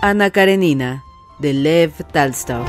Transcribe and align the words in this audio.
Ana 0.00 0.30
Karenina, 0.30 1.02
de 1.40 1.52
Lev 1.52 1.92
Talstov. 2.12 2.64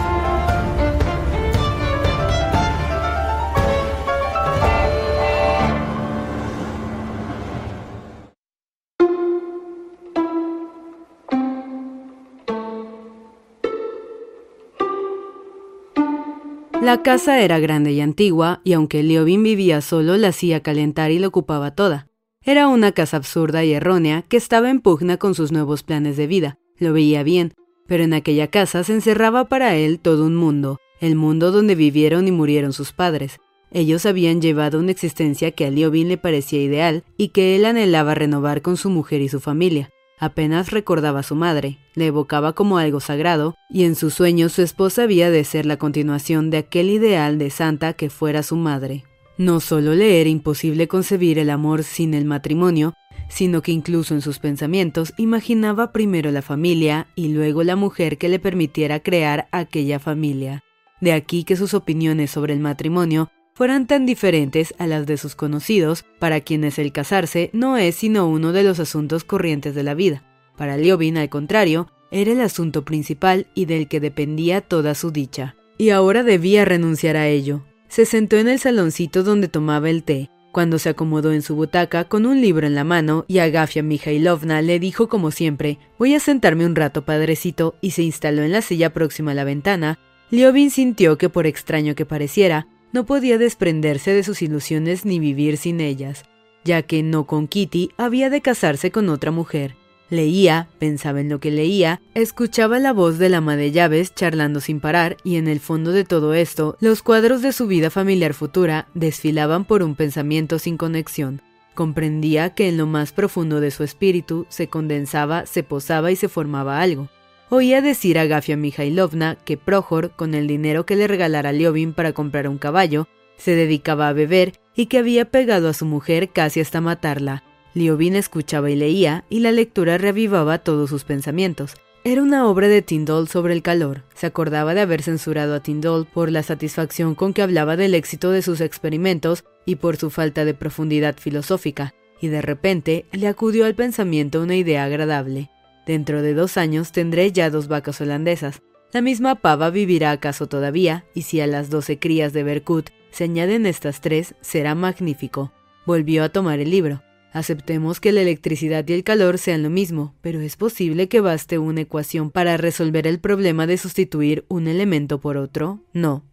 La 16.81 17.03
casa 17.03 17.39
era 17.41 17.59
grande 17.59 17.91
y 17.91 18.01
antigua, 18.01 18.61
y 18.63 18.73
aunque 18.73 19.03
Liobin 19.03 19.43
vivía 19.43 19.81
solo, 19.81 20.17
la 20.17 20.29
hacía 20.29 20.63
calentar 20.63 21.11
y 21.11 21.19
la 21.19 21.27
ocupaba 21.27 21.75
toda. 21.75 22.07
Era 22.41 22.67
una 22.67 22.91
casa 22.93 23.17
absurda 23.17 23.63
y 23.63 23.73
errónea 23.73 24.23
que 24.23 24.37
estaba 24.37 24.71
en 24.71 24.79
pugna 24.79 25.17
con 25.17 25.35
sus 25.35 25.51
nuevos 25.51 25.83
planes 25.83 26.17
de 26.17 26.25
vida. 26.25 26.57
Lo 26.79 26.93
veía 26.93 27.23
bien, 27.23 27.53
pero 27.87 28.03
en 28.03 28.13
aquella 28.13 28.47
casa 28.47 28.83
se 28.83 28.93
encerraba 28.93 29.49
para 29.49 29.75
él 29.75 29.99
todo 29.99 30.25
un 30.25 30.35
mundo, 30.35 30.79
el 30.99 31.15
mundo 31.15 31.51
donde 31.51 31.75
vivieron 31.75 32.27
y 32.27 32.31
murieron 32.31 32.73
sus 32.73 32.93
padres. 32.93 33.39
Ellos 33.71 34.05
habían 34.05 34.41
llevado 34.41 34.79
una 34.79 34.91
existencia 34.91 35.51
que 35.51 35.65
a 35.65 35.69
Liobin 35.69 36.07
le 36.07 36.17
parecía 36.17 36.61
ideal 36.61 37.03
y 37.17 37.29
que 37.29 37.55
él 37.55 37.65
anhelaba 37.65 38.15
renovar 38.15 38.61
con 38.61 38.77
su 38.77 38.89
mujer 38.89 39.21
y 39.21 39.29
su 39.29 39.39
familia. 39.39 39.89
Apenas 40.19 40.71
recordaba 40.71 41.19
a 41.19 41.23
su 41.23 41.35
madre, 41.35 41.77
le 41.95 42.07
evocaba 42.07 42.53
como 42.53 42.77
algo 42.77 42.99
sagrado, 42.99 43.55
y 43.69 43.85
en 43.85 43.95
sus 43.95 44.15
sueños 44.15 44.51
su 44.51 44.61
esposa 44.61 45.03
había 45.03 45.29
de 45.31 45.43
ser 45.45 45.65
la 45.65 45.77
continuación 45.77 46.49
de 46.49 46.57
aquel 46.57 46.89
ideal 46.89 47.37
de 47.37 47.49
santa 47.49 47.93
que 47.93 48.09
fuera 48.09 48.43
su 48.43 48.57
madre. 48.57 49.05
No 49.37 49.61
solo 49.61 49.95
le 49.95 50.19
era 50.19 50.29
imposible 50.29 50.89
concebir 50.89 51.39
el 51.39 51.49
amor 51.49 51.83
sin 51.83 52.13
el 52.13 52.25
matrimonio, 52.25 52.95
sino 53.27 53.61
que 53.61 53.71
incluso 53.71 54.13
en 54.13 54.21
sus 54.21 54.39
pensamientos 54.39 55.13
imaginaba 55.17 55.91
primero 55.91 56.31
la 56.31 56.41
familia 56.41 57.07
y 57.15 57.29
luego 57.29 57.63
la 57.63 57.75
mujer 57.75 58.17
que 58.17 58.29
le 58.29 58.39
permitiera 58.39 58.99
crear 58.99 59.47
aquella 59.51 59.99
familia. 59.99 60.63
De 61.01 61.13
aquí 61.13 61.43
que 61.43 61.55
sus 61.55 61.73
opiniones 61.73 62.31
sobre 62.31 62.53
el 62.53 62.59
matrimonio 62.59 63.31
fueran 63.53 63.87
tan 63.87 64.05
diferentes 64.05 64.73
a 64.77 64.87
las 64.87 65.05
de 65.05 65.17
sus 65.17 65.35
conocidos, 65.35 66.05
para 66.17 66.39
quienes 66.39 66.79
el 66.79 66.93
casarse 66.93 67.49
no 67.51 67.75
es 67.75 67.95
sino 67.95 68.27
uno 68.27 68.53
de 68.53 68.63
los 68.63 68.79
asuntos 68.79 69.25
corrientes 69.25 69.75
de 69.75 69.83
la 69.83 69.95
vida. 69.95 70.23
Para 70.57 70.77
Liobin, 70.77 71.17
al 71.17 71.29
contrario, 71.29 71.91
era 72.11 72.31
el 72.31 72.41
asunto 72.41 72.85
principal 72.85 73.47
y 73.53 73.65
del 73.65 73.87
que 73.87 73.99
dependía 73.99 74.61
toda 74.61 74.95
su 74.95 75.11
dicha. 75.11 75.55
Y 75.77 75.89
ahora 75.89 76.23
debía 76.23 76.65
renunciar 76.65 77.17
a 77.17 77.27
ello. 77.27 77.65
Se 77.87 78.05
sentó 78.05 78.37
en 78.37 78.47
el 78.47 78.59
saloncito 78.59 79.23
donde 79.23 79.47
tomaba 79.47 79.89
el 79.89 80.03
té, 80.03 80.29
cuando 80.51 80.79
se 80.79 80.89
acomodó 80.89 81.31
en 81.31 81.41
su 81.41 81.55
butaca 81.55 82.05
con 82.05 82.25
un 82.25 82.41
libro 82.41 82.65
en 82.65 82.75
la 82.75 82.83
mano 82.83 83.25
y 83.27 83.39
Agafia 83.39 83.83
Mikhailovna 83.83 84.61
le 84.61 84.79
dijo 84.79 85.07
como 85.07 85.31
siempre, 85.31 85.79
voy 85.97 86.15
a 86.15 86.19
sentarme 86.19 86.65
un 86.65 86.75
rato, 86.75 87.05
padrecito, 87.05 87.75
y 87.81 87.91
se 87.91 88.03
instaló 88.03 88.43
en 88.43 88.51
la 88.51 88.61
silla 88.61 88.91
próxima 88.91 89.31
a 89.31 89.35
la 89.35 89.43
ventana, 89.43 89.99
Liobin 90.31 90.69
sintió 90.69 91.17
que 91.17 91.29
por 91.29 91.47
extraño 91.47 91.95
que 91.95 92.05
pareciera, 92.05 92.67
no 92.91 93.05
podía 93.05 93.37
desprenderse 93.37 94.13
de 94.13 94.23
sus 94.23 94.41
ilusiones 94.41 95.05
ni 95.05 95.19
vivir 95.19 95.57
sin 95.57 95.79
ellas, 95.81 96.23
ya 96.63 96.81
que 96.81 97.03
no 97.03 97.25
con 97.25 97.47
Kitty 97.47 97.91
había 97.97 98.29
de 98.29 98.41
casarse 98.41 98.91
con 98.91 99.09
otra 99.09 99.31
mujer. 99.31 99.75
Leía, 100.09 100.67
pensaba 100.79 101.21
en 101.21 101.29
lo 101.29 101.39
que 101.39 101.51
leía, 101.51 102.01
escuchaba 102.15 102.79
la 102.79 102.93
voz 102.93 103.19
del 103.19 103.35
ama 103.35 103.55
de 103.55 103.71
llaves 103.71 104.15
charlando 104.15 104.59
sin 104.59 104.79
parar 104.79 105.17
y 105.23 105.35
en 105.35 105.47
el 105.47 105.59
fondo 105.59 105.91
de 105.91 106.03
todo 106.03 106.33
esto, 106.33 106.77
los 106.79 107.03
cuadros 107.03 107.43
de 107.43 107.53
su 107.53 107.67
vida 107.67 107.91
familiar 107.91 108.33
futura 108.33 108.87
desfilaban 108.95 109.65
por 109.65 109.83
un 109.83 109.95
pensamiento 109.95 110.57
sin 110.57 110.77
conexión. 110.77 111.41
Comprendía 111.75 112.55
que 112.55 112.67
en 112.67 112.77
lo 112.77 112.87
más 112.87 113.11
profundo 113.11 113.59
de 113.61 113.71
su 113.71 113.83
espíritu 113.83 114.47
se 114.49 114.67
condensaba, 114.67 115.45
se 115.45 115.63
posaba 115.63 116.11
y 116.11 116.15
se 116.15 116.27
formaba 116.27 116.81
algo. 116.81 117.07
Oía 117.49 117.81
decir 117.81 118.19
a 118.19 118.25
Gafia 118.25 118.57
Mikhailovna 118.57 119.37
que 119.45 119.57
Prohor, 119.57 120.11
con 120.15 120.33
el 120.33 120.47
dinero 120.47 120.85
que 120.85 120.95
le 120.95 121.07
regalara 121.07 121.51
Liobin 121.51 121.93
para 121.93 122.13
comprar 122.13 122.47
un 122.47 122.57
caballo, 122.57 123.07
se 123.37 123.55
dedicaba 123.55 124.09
a 124.09 124.13
beber 124.13 124.53
y 124.75 124.87
que 124.87 124.97
había 124.97 125.25
pegado 125.25 125.69
a 125.69 125.73
su 125.73 125.85
mujer 125.85 126.29
casi 126.29 126.59
hasta 126.59 126.81
matarla. 126.81 127.43
Liobin 127.73 128.15
escuchaba 128.15 128.69
y 128.71 128.75
leía, 128.75 129.25
y 129.29 129.39
la 129.39 129.51
lectura 129.51 129.97
reavivaba 129.97 130.59
todos 130.59 130.89
sus 130.89 131.03
pensamientos. 131.03 131.75
Era 132.05 132.23
una 132.23 132.47
obra 132.47 132.69
de 132.69 132.81
Tyndall 132.81 133.27
sobre 133.27 133.53
el 133.53 133.61
calor. 133.61 134.03
Se 134.15 134.25
acordaba 134.25 134.73
de 134.73 134.81
haber 134.81 135.01
censurado 135.01 135.53
a 135.53 135.59
Tyndall 135.59 136.05
por 136.05 136.31
la 136.31 136.43
satisfacción 136.43 137.13
con 137.13 137.33
que 137.33 137.41
hablaba 137.41 137.75
del 137.75 137.93
éxito 137.93 138.31
de 138.31 138.41
sus 138.41 138.61
experimentos 138.61 139.43
y 139.65 139.75
por 139.75 139.97
su 139.97 140.09
falta 140.09 140.45
de 140.45 140.53
profundidad 140.53 141.17
filosófica, 141.17 141.93
y 142.21 142.29
de 142.29 142.41
repente 142.41 143.05
le 143.11 143.27
acudió 143.27 143.65
al 143.65 143.75
pensamiento 143.75 144.41
una 144.41 144.55
idea 144.55 144.85
agradable. 144.85 145.49
Dentro 145.85 146.21
de 146.21 146.33
dos 146.33 146.57
años 146.57 146.91
tendré 146.93 147.31
ya 147.31 147.49
dos 147.49 147.67
vacas 147.67 147.99
holandesas. 147.99 148.61
La 148.93 149.01
misma 149.01 149.35
pava 149.35 149.69
vivirá 149.69 150.11
acaso 150.11 150.47
todavía, 150.47 151.05
y 151.13 151.23
si 151.23 151.41
a 151.41 151.47
las 151.47 151.69
doce 151.69 151.99
crías 151.99 152.31
de 152.31 152.43
Berkut 152.43 152.91
se 153.11 153.25
añaden 153.25 153.65
estas 153.65 153.99
tres, 153.99 154.35
será 154.39 154.73
magnífico. 154.73 155.51
Volvió 155.85 156.23
a 156.23 156.29
tomar 156.29 156.59
el 156.59 156.71
libro. 156.71 157.01
Aceptemos 157.31 157.99
que 157.99 158.11
la 158.11 158.21
electricidad 158.21 158.87
y 158.87 158.93
el 158.93 159.03
calor 159.03 159.37
sean 159.37 159.61
lo 159.61 159.69
mismo, 159.69 160.15
pero 160.21 160.39
¿es 160.39 160.55
posible 160.55 161.07
que 161.07 161.21
baste 161.21 161.59
una 161.59 161.81
ecuación 161.81 162.31
para 162.31 162.57
resolver 162.57 163.05
el 163.05 163.19
problema 163.19 163.67
de 163.67 163.77
sustituir 163.77 164.45
un 164.47 164.67
elemento 164.67 165.19
por 165.19 165.37
otro? 165.37 165.79
No. 165.93 166.23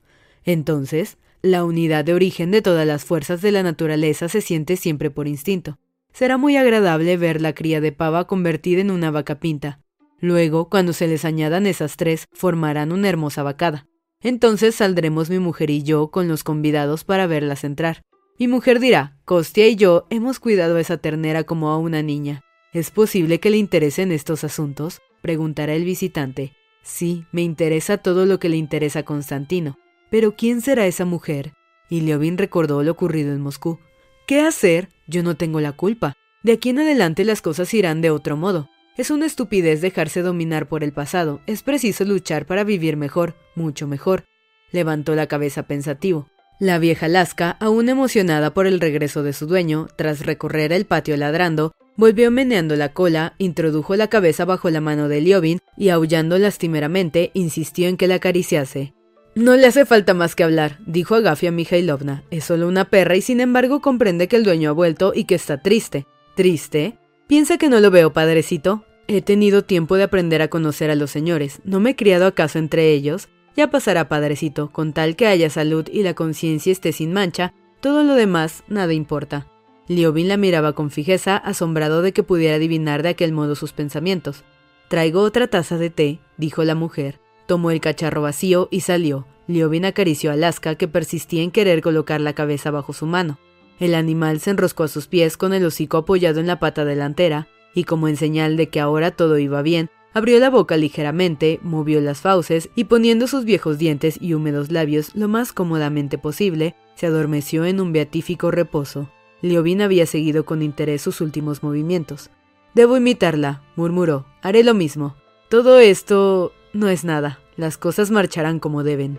Entonces, 0.45 1.19
la 1.43 1.65
unidad 1.65 2.05
de 2.05 2.15
origen 2.15 2.51
de 2.51 2.62
todas 2.62 2.87
las 2.87 3.05
fuerzas 3.05 3.43
de 3.43 3.53
la 3.53 3.62
naturaleza 3.62 4.29
se 4.29 4.41
siente 4.41 4.77
siempre 4.77 5.11
por 5.11 5.29
instinto. 5.29 5.79
Será 6.12 6.39
muy 6.39 6.57
agradable 6.57 7.19
ver 7.19 7.43
la 7.43 7.55
cría 7.55 7.83
de 7.83 7.93
pava 7.93 8.27
convertida 8.27 8.81
en 8.81 8.91
una 8.91 9.11
vaca 9.11 9.39
pinta. 9.39 9.81
Luego, 10.19 10.71
cuando 10.71 10.95
se 10.95 11.09
les 11.09 11.27
añadan 11.27 11.67
esas 11.67 11.99
tres, 11.99 12.25
formarán 12.33 12.91
una 12.91 13.11
hermosa 13.11 13.43
vacada. 13.43 13.87
Entonces 14.23 14.75
saldremos 14.75 15.28
mi 15.28 15.39
mujer 15.39 15.69
y 15.69 15.83
yo 15.83 16.11
con 16.11 16.27
los 16.27 16.43
convidados 16.43 17.05
para 17.05 17.27
verlas 17.27 17.65
entrar. 17.65 18.03
Mi 18.38 18.48
mujer 18.48 18.80
dirá, 18.80 19.16
Costia 19.24 19.66
y 19.66 19.76
yo 19.76 20.06
hemos 20.10 20.41
cuidado 20.41 20.76
a 20.76 20.80
esa 20.80 20.98
ternera 20.98 21.44
como 21.44 21.70
a 21.70 21.78
una 21.78 22.02
niña. 22.02 22.42
¿Es 22.74 22.91
posible 22.91 23.41
que 23.41 23.48
le 23.48 23.56
interesen 23.56 24.12
estos 24.12 24.44
asuntos? 24.44 25.00
preguntará 25.22 25.74
el 25.74 25.84
visitante. 25.84 26.52
Sí, 26.82 27.24
me 27.32 27.41
interesa 27.41 27.97
todo 27.97 28.26
lo 28.26 28.38
que 28.38 28.50
le 28.50 28.56
interesa 28.56 29.00
a 29.00 29.02
Constantino. 29.04 29.78
Pero 30.10 30.36
¿quién 30.36 30.60
será 30.60 30.86
esa 30.86 31.06
mujer? 31.06 31.54
Y 31.88 32.02
Leovin 32.02 32.36
recordó 32.36 32.82
lo 32.82 32.92
ocurrido 32.92 33.32
en 33.32 33.41
Moscú. 33.41 33.80
¿Qué 34.26 34.41
hacer? 34.41 34.91
Yo 35.06 35.22
no 35.22 35.36
tengo 35.36 35.60
la 35.60 35.72
culpa. 35.72 36.14
De 36.42 36.53
aquí 36.53 36.68
en 36.68 36.80
adelante 36.80 37.24
las 37.24 37.41
cosas 37.41 37.72
irán 37.72 38.03
de 38.03 38.10
otro 38.10 38.36
modo. 38.36 38.68
Es 38.98 39.10
una 39.10 39.27
estupidez 39.27 39.80
dejarse 39.80 40.21
dominar 40.21 40.68
por 40.68 40.84
el 40.84 40.92
pasado. 40.92 41.41
Es 41.47 41.62
preciso 41.62 42.04
luchar 42.04 42.44
para 42.44 42.65
vivir 42.65 42.97
mejor, 42.97 43.34
mucho 43.54 43.89
mejor. 43.89 44.24
Levantó 44.72 45.15
la 45.15 45.27
cabeza 45.27 45.65
pensativo. 45.65 46.28
La 46.58 46.78
vieja 46.78 47.06
Lasca, 47.06 47.50
aún 47.60 47.91
emocionada 47.91 48.54
por 48.54 48.66
el 48.66 48.80
regreso 48.80 49.22
de 49.22 49.34
su 49.34 49.47
dueño, 49.47 49.88
tras 49.94 50.24
recorrer 50.24 50.72
el 50.72 50.86
patio 50.86 51.14
ladrando, 51.18 51.72
volvió 51.97 52.30
meneando 52.30 52.76
la 52.76 52.94
cola, 52.94 53.34
introdujo 53.36 53.94
la 53.94 54.08
cabeza 54.08 54.47
bajo 54.47 54.70
la 54.70 54.80
mano 54.80 55.08
de 55.08 55.20
Liobin 55.20 55.58
y 55.76 55.91
aullando 55.91 56.38
lastimeramente 56.38 57.30
insistió 57.34 57.88
en 57.88 57.98
que 57.98 58.06
la 58.06 58.14
acariciase. 58.16 58.94
No 59.34 59.54
le 59.54 59.66
hace 59.66 59.84
falta 59.84 60.14
más 60.14 60.34
que 60.34 60.44
hablar, 60.44 60.78
dijo 60.86 61.14
Agafia 61.14 61.53
Mikhailovna. 61.53 62.24
Es 62.30 62.44
solo 62.44 62.68
una 62.68 62.86
perra 62.86 63.16
y 63.16 63.20
sin 63.20 63.41
embargo 63.41 63.82
comprende 63.82 64.28
que 64.28 64.36
el 64.36 64.44
dueño 64.44 64.70
ha 64.70 64.72
vuelto 64.72 65.12
y 65.14 65.24
que 65.24 65.34
está 65.34 65.60
triste. 65.60 66.06
¿Triste? 66.36 66.97
¿Piensa 67.26 67.58
que 67.58 67.68
no 67.68 67.80
lo 67.80 67.91
veo, 67.91 68.14
padrecito? 68.14 68.86
He 69.08 69.20
tenido 69.20 69.62
tiempo 69.62 69.97
de 69.97 70.04
aprender 70.04 70.41
a 70.41 70.48
conocer 70.48 70.91
a 70.91 70.94
los 70.94 71.10
señores. 71.10 71.60
¿No 71.64 71.80
me 71.80 71.91
he 71.91 71.97
criado 71.97 72.26
acaso 72.26 72.58
entre 72.58 72.92
ellos? 72.92 73.28
Ya 73.56 73.70
pasará, 73.70 74.08
padrecito, 74.08 74.70
con 74.70 74.92
tal 74.92 75.16
que 75.16 75.26
haya 75.26 75.48
salud 75.48 75.88
y 75.91 76.03
la 76.03 76.14
conciencia 76.14 76.70
esté 76.70 76.92
sin 76.92 77.12
mancha, 77.12 77.54
todo 77.80 78.03
lo 78.04 78.14
demás 78.14 78.62
nada 78.68 78.92
importa. 78.92 79.47
Liobin 79.88 80.28
la 80.28 80.36
miraba 80.36 80.74
con 80.74 80.91
fijeza, 80.91 81.36
asombrado 81.36 82.03
de 82.03 82.12
que 82.12 82.22
pudiera 82.22 82.56
adivinar 82.56 83.03
de 83.03 83.10
aquel 83.10 83.32
modo 83.32 83.54
sus 83.54 83.72
pensamientos. 83.72 84.44
Traigo 84.88 85.22
otra 85.22 85.47
taza 85.47 85.78
de 85.78 85.91
té, 85.91 86.20
dijo 86.36 86.64
la 86.64 86.74
mujer. 86.74 87.18
Tomó 87.47 87.70
el 87.70 87.80
cacharro 87.80 88.22
vacío 88.22 88.68
y 88.70 88.80
salió. 88.80 89.26
Liobin 89.47 89.84
acarició 89.84 90.30
a 90.30 90.34
Alaska, 90.34 90.74
que 90.74 90.88
persistía 90.88 91.42
en 91.42 91.53
querer 91.53 91.80
colocar 91.80 92.20
la 92.20 92.34
cabeza 92.34 92.70
bajo 92.70 92.92
su 92.92 93.06
mano. 93.06 93.38
El 93.78 93.94
animal 93.94 94.41
se 94.41 94.50
enroscó 94.50 94.82
a 94.84 94.88
sus 94.88 95.06
pies 95.06 95.36
con 95.36 95.54
el 95.54 95.64
hocico 95.64 95.98
apoyado 95.98 96.41
en 96.41 96.47
la 96.47 96.58
pata 96.58 96.84
delantera, 96.84 97.47
y 97.74 97.84
como 97.84 98.08
en 98.08 98.16
señal 98.16 98.56
de 98.56 98.68
que 98.68 98.80
ahora 98.80 99.12
todo 99.12 99.38
iba 99.38 99.62
bien, 99.62 99.91
abrió 100.16 100.41
la 100.41 100.48
boca 100.48 100.78
ligeramente, 100.78 101.60
movió 101.63 102.01
las 102.01 102.22
fauces 102.22 102.71
y 102.74 102.84
poniendo 102.84 103.27
sus 103.27 103.45
viejos 103.45 103.77
dientes 103.77 104.16
y 104.18 104.33
húmedos 104.33 104.72
labios 104.72 105.15
lo 105.15 105.28
más 105.28 105.53
cómodamente 105.53 106.16
posible, 106.16 106.74
se 106.95 107.04
adormeció 107.04 107.66
en 107.66 107.83
un 107.83 107.92
beatífico 107.92 108.51
reposo. 108.51 109.10
Liobin 109.42 109.83
había 109.83 110.07
seguido 110.07 110.47
con 110.47 110.63
interés 110.63 111.03
sus 111.03 111.21
últimos 111.21 111.63
movimientos. 111.63 112.30
Debo 112.72 112.97
imitarla, 112.97 113.63
murmuró. 113.77 114.24
Haré 114.41 114.65
lo 114.65 114.72
mismo. 114.72 115.16
Todo 115.51 115.80
esto 115.80 116.54
no 116.72 116.89
es 116.89 117.04
nada. 117.04 117.39
Las 117.57 117.77
cosas 117.77 118.10
marcharán 118.10 118.59
como 118.59 118.84
deben. 118.84 119.18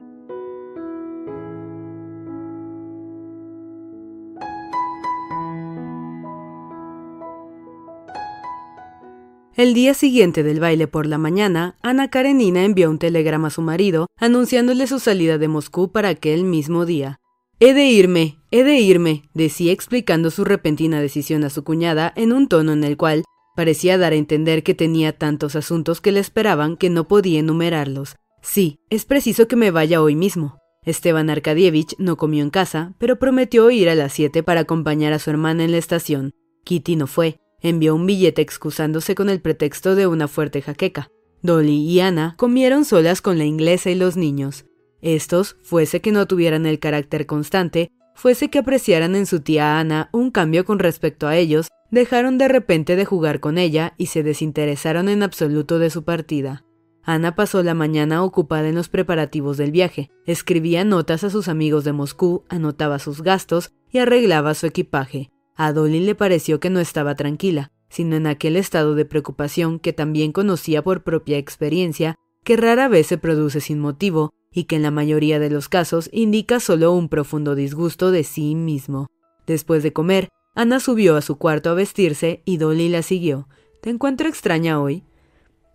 El 9.57 9.73
día 9.73 9.93
siguiente 9.93 10.43
del 10.43 10.61
baile 10.61 10.87
por 10.87 11.05
la 11.05 11.17
mañana, 11.17 11.75
Ana 11.81 12.09
Karenina 12.09 12.63
envió 12.63 12.89
un 12.89 12.99
telegrama 12.99 13.49
a 13.49 13.51
su 13.51 13.61
marido 13.61 14.07
anunciándole 14.17 14.87
su 14.87 14.99
salida 14.99 15.37
de 15.37 15.49
Moscú 15.49 15.91
para 15.91 16.07
aquel 16.07 16.45
mismo 16.45 16.85
día. 16.85 17.19
He 17.59 17.73
de 17.73 17.85
irme, 17.85 18.39
he 18.49 18.63
de 18.63 18.79
irme, 18.79 19.29
decía 19.33 19.73
explicando 19.73 20.31
su 20.31 20.45
repentina 20.45 21.01
decisión 21.01 21.43
a 21.43 21.49
su 21.49 21.65
cuñada 21.65 22.13
en 22.15 22.31
un 22.31 22.47
tono 22.47 22.71
en 22.71 22.85
el 22.85 22.95
cual 22.95 23.25
parecía 23.53 23.97
dar 23.97 24.13
a 24.13 24.15
entender 24.15 24.63
que 24.63 24.73
tenía 24.73 25.17
tantos 25.17 25.57
asuntos 25.57 25.99
que 25.99 26.13
le 26.13 26.21
esperaban 26.21 26.77
que 26.77 26.89
no 26.89 27.09
podía 27.09 27.41
enumerarlos. 27.41 28.15
Sí, 28.41 28.79
es 28.89 29.03
preciso 29.03 29.49
que 29.49 29.57
me 29.57 29.69
vaya 29.69 30.01
hoy 30.01 30.15
mismo. 30.15 30.59
Esteban 30.85 31.29
Arkadievich 31.29 31.93
no 31.99 32.15
comió 32.15 32.41
en 32.41 32.51
casa, 32.51 32.95
pero 32.97 33.19
prometió 33.19 33.69
ir 33.69 33.89
a 33.89 33.95
las 33.95 34.13
siete 34.13 34.43
para 34.43 34.61
acompañar 34.61 35.11
a 35.11 35.19
su 35.19 35.29
hermana 35.29 35.65
en 35.65 35.71
la 35.71 35.77
estación. 35.77 36.31
Kitty 36.63 36.95
no 36.95 37.05
fue, 37.05 37.40
envió 37.61 37.95
un 37.95 38.05
billete 38.05 38.41
excusándose 38.41 39.15
con 39.15 39.29
el 39.29 39.41
pretexto 39.41 39.95
de 39.95 40.07
una 40.07 40.27
fuerte 40.27 40.61
jaqueca. 40.61 41.09
Dolly 41.41 41.89
y 41.89 41.99
Ana 41.99 42.35
comieron 42.37 42.85
solas 42.85 43.21
con 43.21 43.37
la 43.37 43.45
inglesa 43.45 43.89
y 43.89 43.95
los 43.95 44.17
niños. 44.17 44.65
Estos, 45.01 45.57
fuese 45.63 46.01
que 46.01 46.11
no 46.11 46.27
tuvieran 46.27 46.65
el 46.65 46.79
carácter 46.79 47.25
constante, 47.25 47.91
fuese 48.13 48.49
que 48.49 48.59
apreciaran 48.59 49.15
en 49.15 49.25
su 49.25 49.41
tía 49.41 49.79
Ana 49.79 50.09
un 50.11 50.29
cambio 50.29 50.65
con 50.65 50.79
respecto 50.79 51.27
a 51.27 51.35
ellos, 51.37 51.69
dejaron 51.89 52.37
de 52.37 52.47
repente 52.47 52.95
de 52.95 53.05
jugar 53.05 53.39
con 53.39 53.57
ella 53.57 53.93
y 53.97 54.07
se 54.07 54.23
desinteresaron 54.23 55.09
en 55.09 55.23
absoluto 55.23 55.79
de 55.79 55.89
su 55.89 56.03
partida. 56.03 56.63
Ana 57.03 57.35
pasó 57.35 57.63
la 57.63 57.73
mañana 57.73 58.23
ocupada 58.23 58.69
en 58.69 58.75
los 58.75 58.89
preparativos 58.89 59.57
del 59.57 59.71
viaje, 59.71 60.11
escribía 60.25 60.85
notas 60.85 61.23
a 61.23 61.31
sus 61.31 61.47
amigos 61.47 61.83
de 61.83 61.93
Moscú, 61.93 62.45
anotaba 62.47 62.99
sus 62.99 63.23
gastos 63.23 63.73
y 63.89 63.97
arreglaba 63.97 64.53
su 64.53 64.67
equipaje. 64.67 65.31
A 65.55 65.73
Dolly 65.73 65.99
le 65.99 66.15
pareció 66.15 66.59
que 66.59 66.69
no 66.69 66.79
estaba 66.79 67.15
tranquila, 67.15 67.71
sino 67.89 68.15
en 68.15 68.27
aquel 68.27 68.55
estado 68.55 68.95
de 68.95 69.05
preocupación 69.05 69.79
que 69.79 69.93
también 69.93 70.31
conocía 70.31 70.83
por 70.83 71.03
propia 71.03 71.37
experiencia, 71.37 72.15
que 72.43 72.57
rara 72.57 72.87
vez 72.87 73.07
se 73.07 73.17
produce 73.17 73.61
sin 73.61 73.79
motivo 73.79 74.31
y 74.51 74.65
que 74.65 74.75
en 74.75 74.83
la 74.83 74.91
mayoría 74.91 75.39
de 75.39 75.49
los 75.49 75.69
casos 75.69 76.09
indica 76.11 76.59
solo 76.59 76.93
un 76.93 77.09
profundo 77.09 77.55
disgusto 77.55 78.11
de 78.11 78.23
sí 78.23 78.55
mismo. 78.55 79.07
Después 79.45 79.83
de 79.83 79.93
comer, 79.93 80.29
Ana 80.55 80.79
subió 80.79 81.15
a 81.15 81.21
su 81.21 81.37
cuarto 81.37 81.69
a 81.69 81.73
vestirse 81.73 82.41
y 82.45 82.57
Dolly 82.57 82.89
la 82.89 83.01
siguió. 83.01 83.47
¿Te 83.81 83.89
encuentro 83.89 84.27
extraña 84.27 84.81
hoy? 84.81 85.03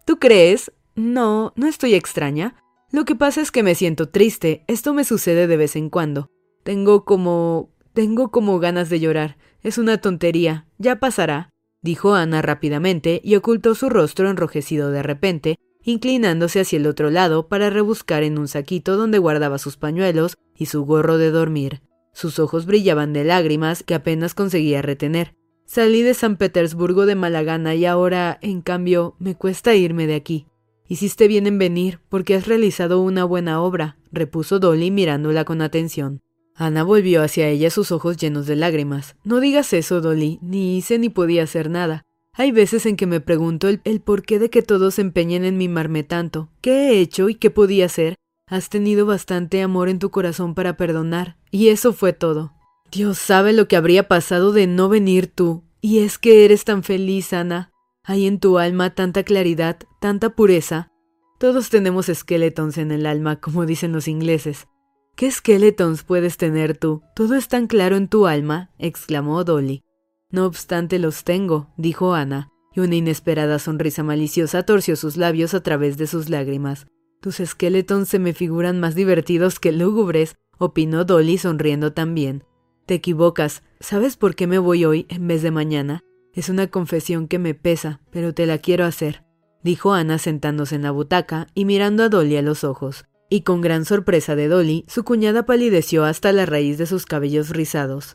¿Tú 0.04 0.18
crees? 0.18 0.72
No, 0.94 1.52
no 1.56 1.66
estoy 1.66 1.94
extraña. 1.94 2.56
Lo 2.92 3.04
que 3.04 3.16
pasa 3.16 3.40
es 3.40 3.50
que 3.50 3.62
me 3.62 3.74
siento 3.74 4.08
triste. 4.08 4.64
Esto 4.68 4.94
me 4.94 5.04
sucede 5.04 5.46
de 5.46 5.56
vez 5.56 5.76
en 5.76 5.90
cuando. 5.90 6.30
Tengo 6.62 7.04
como... 7.04 7.70
tengo 7.94 8.30
como 8.30 8.58
ganas 8.58 8.88
de 8.90 9.00
llorar. 9.00 9.36
Es 9.66 9.78
una 9.78 9.98
tontería. 9.98 10.68
Ya 10.78 11.00
pasará, 11.00 11.50
dijo 11.82 12.14
Ana 12.14 12.40
rápidamente 12.40 13.20
y 13.24 13.34
ocultó 13.34 13.74
su 13.74 13.88
rostro 13.88 14.30
enrojecido 14.30 14.92
de 14.92 15.02
repente, 15.02 15.58
inclinándose 15.82 16.60
hacia 16.60 16.76
el 16.76 16.86
otro 16.86 17.10
lado 17.10 17.48
para 17.48 17.68
rebuscar 17.68 18.22
en 18.22 18.38
un 18.38 18.46
saquito 18.46 18.96
donde 18.96 19.18
guardaba 19.18 19.58
sus 19.58 19.76
pañuelos 19.76 20.36
y 20.56 20.66
su 20.66 20.84
gorro 20.84 21.18
de 21.18 21.32
dormir. 21.32 21.82
Sus 22.12 22.38
ojos 22.38 22.64
brillaban 22.64 23.12
de 23.12 23.24
lágrimas 23.24 23.82
que 23.82 23.96
apenas 23.96 24.34
conseguía 24.34 24.82
retener. 24.82 25.34
Salí 25.64 26.02
de 26.02 26.14
San 26.14 26.36
Petersburgo 26.36 27.04
de 27.04 27.16
mala 27.16 27.42
gana 27.42 27.74
y 27.74 27.86
ahora, 27.86 28.38
en 28.42 28.60
cambio, 28.60 29.16
me 29.18 29.34
cuesta 29.34 29.74
irme 29.74 30.06
de 30.06 30.14
aquí. 30.14 30.46
Hiciste 30.86 31.26
bien 31.26 31.48
en 31.48 31.58
venir, 31.58 31.98
porque 32.08 32.36
has 32.36 32.46
realizado 32.46 33.00
una 33.00 33.24
buena 33.24 33.60
obra, 33.60 33.98
repuso 34.12 34.60
Dolly 34.60 34.92
mirándola 34.92 35.44
con 35.44 35.60
atención. 35.60 36.22
Ana 36.56 36.82
volvió 36.82 37.22
hacia 37.22 37.48
ella 37.48 37.70
sus 37.70 37.92
ojos 37.92 38.16
llenos 38.16 38.46
de 38.46 38.56
lágrimas. 38.56 39.14
No 39.24 39.40
digas 39.40 39.72
eso, 39.72 40.00
Dolly, 40.00 40.38
ni 40.42 40.78
hice 40.78 40.98
ni 40.98 41.10
podía 41.10 41.42
hacer 41.42 41.68
nada. 41.70 42.02
Hay 42.32 42.50
veces 42.50 42.86
en 42.86 42.96
que 42.96 43.06
me 43.06 43.20
pregunto 43.20 43.68
el, 43.68 43.80
el 43.84 44.00
porqué 44.00 44.38
de 44.38 44.50
que 44.50 44.62
todos 44.62 44.94
se 44.94 45.02
empeñen 45.02 45.44
en 45.44 45.58
mimarme 45.58 46.02
tanto. 46.02 46.48
¿Qué 46.60 46.88
he 46.90 47.00
hecho 47.00 47.28
y 47.28 47.34
qué 47.34 47.50
podía 47.50 47.86
hacer? 47.86 48.16
Has 48.48 48.68
tenido 48.68 49.06
bastante 49.06 49.62
amor 49.62 49.88
en 49.88 49.98
tu 49.98 50.10
corazón 50.10 50.54
para 50.54 50.76
perdonar, 50.76 51.36
y 51.50 51.68
eso 51.68 51.92
fue 51.92 52.12
todo. 52.12 52.52
Dios 52.90 53.18
sabe 53.18 53.52
lo 53.52 53.68
que 53.68 53.76
habría 53.76 54.08
pasado 54.08 54.52
de 54.52 54.66
no 54.66 54.88
venir 54.88 55.26
tú. 55.26 55.62
Y 55.80 56.00
es 56.00 56.18
que 56.18 56.44
eres 56.44 56.64
tan 56.64 56.82
feliz, 56.82 57.32
Ana. 57.32 57.70
Hay 58.04 58.26
en 58.26 58.38
tu 58.38 58.58
alma 58.58 58.94
tanta 58.94 59.24
claridad, 59.24 59.78
tanta 60.00 60.30
pureza. 60.30 60.92
Todos 61.38 61.68
tenemos 61.68 62.08
esqueletons 62.08 62.78
en 62.78 62.92
el 62.92 63.04
alma, 63.04 63.40
como 63.40 63.66
dicen 63.66 63.92
los 63.92 64.08
ingleses. 64.08 64.68
¿Qué 65.16 65.30
skeletons 65.30 66.02
puedes 66.02 66.36
tener 66.36 66.76
tú? 66.76 67.00
Todo 67.14 67.36
es 67.36 67.48
tan 67.48 67.68
claro 67.68 67.96
en 67.96 68.06
tu 68.06 68.26
alma, 68.26 68.70
exclamó 68.78 69.44
Dolly. 69.44 69.82
No 70.30 70.44
obstante 70.44 70.98
los 70.98 71.24
tengo, 71.24 71.72
dijo 71.78 72.12
Ana, 72.12 72.50
y 72.74 72.80
una 72.80 72.96
inesperada 72.96 73.58
sonrisa 73.58 74.02
maliciosa 74.02 74.64
torció 74.64 74.94
sus 74.94 75.16
labios 75.16 75.54
a 75.54 75.62
través 75.62 75.96
de 75.96 76.06
sus 76.06 76.28
lágrimas. 76.28 76.86
Tus 77.22 77.40
esqueletons 77.40 78.10
se 78.10 78.18
me 78.18 78.34
figuran 78.34 78.78
más 78.78 78.94
divertidos 78.94 79.58
que 79.58 79.72
lúgubres, 79.72 80.36
opinó 80.58 81.06
Dolly 81.06 81.38
sonriendo 81.38 81.94
también. 81.94 82.44
Te 82.84 82.92
equivocas. 82.92 83.62
¿Sabes 83.80 84.18
por 84.18 84.34
qué 84.34 84.46
me 84.46 84.58
voy 84.58 84.84
hoy 84.84 85.06
en 85.08 85.26
vez 85.26 85.40
de 85.40 85.50
mañana? 85.50 86.02
Es 86.34 86.50
una 86.50 86.66
confesión 86.66 87.26
que 87.26 87.38
me 87.38 87.54
pesa, 87.54 88.02
pero 88.10 88.34
te 88.34 88.44
la 88.44 88.58
quiero 88.58 88.84
hacer, 88.84 89.24
dijo 89.62 89.94
Ana 89.94 90.18
sentándose 90.18 90.74
en 90.74 90.82
la 90.82 90.90
butaca 90.90 91.46
y 91.54 91.64
mirando 91.64 92.02
a 92.02 92.10
Dolly 92.10 92.36
a 92.36 92.42
los 92.42 92.64
ojos 92.64 93.06
y 93.28 93.42
con 93.42 93.60
gran 93.60 93.84
sorpresa 93.84 94.36
de 94.36 94.48
Dolly, 94.48 94.84
su 94.88 95.04
cuñada 95.04 95.46
palideció 95.46 96.04
hasta 96.04 96.32
la 96.32 96.46
raíz 96.46 96.78
de 96.78 96.86
sus 96.86 97.06
cabellos 97.06 97.50
rizados. 97.50 98.14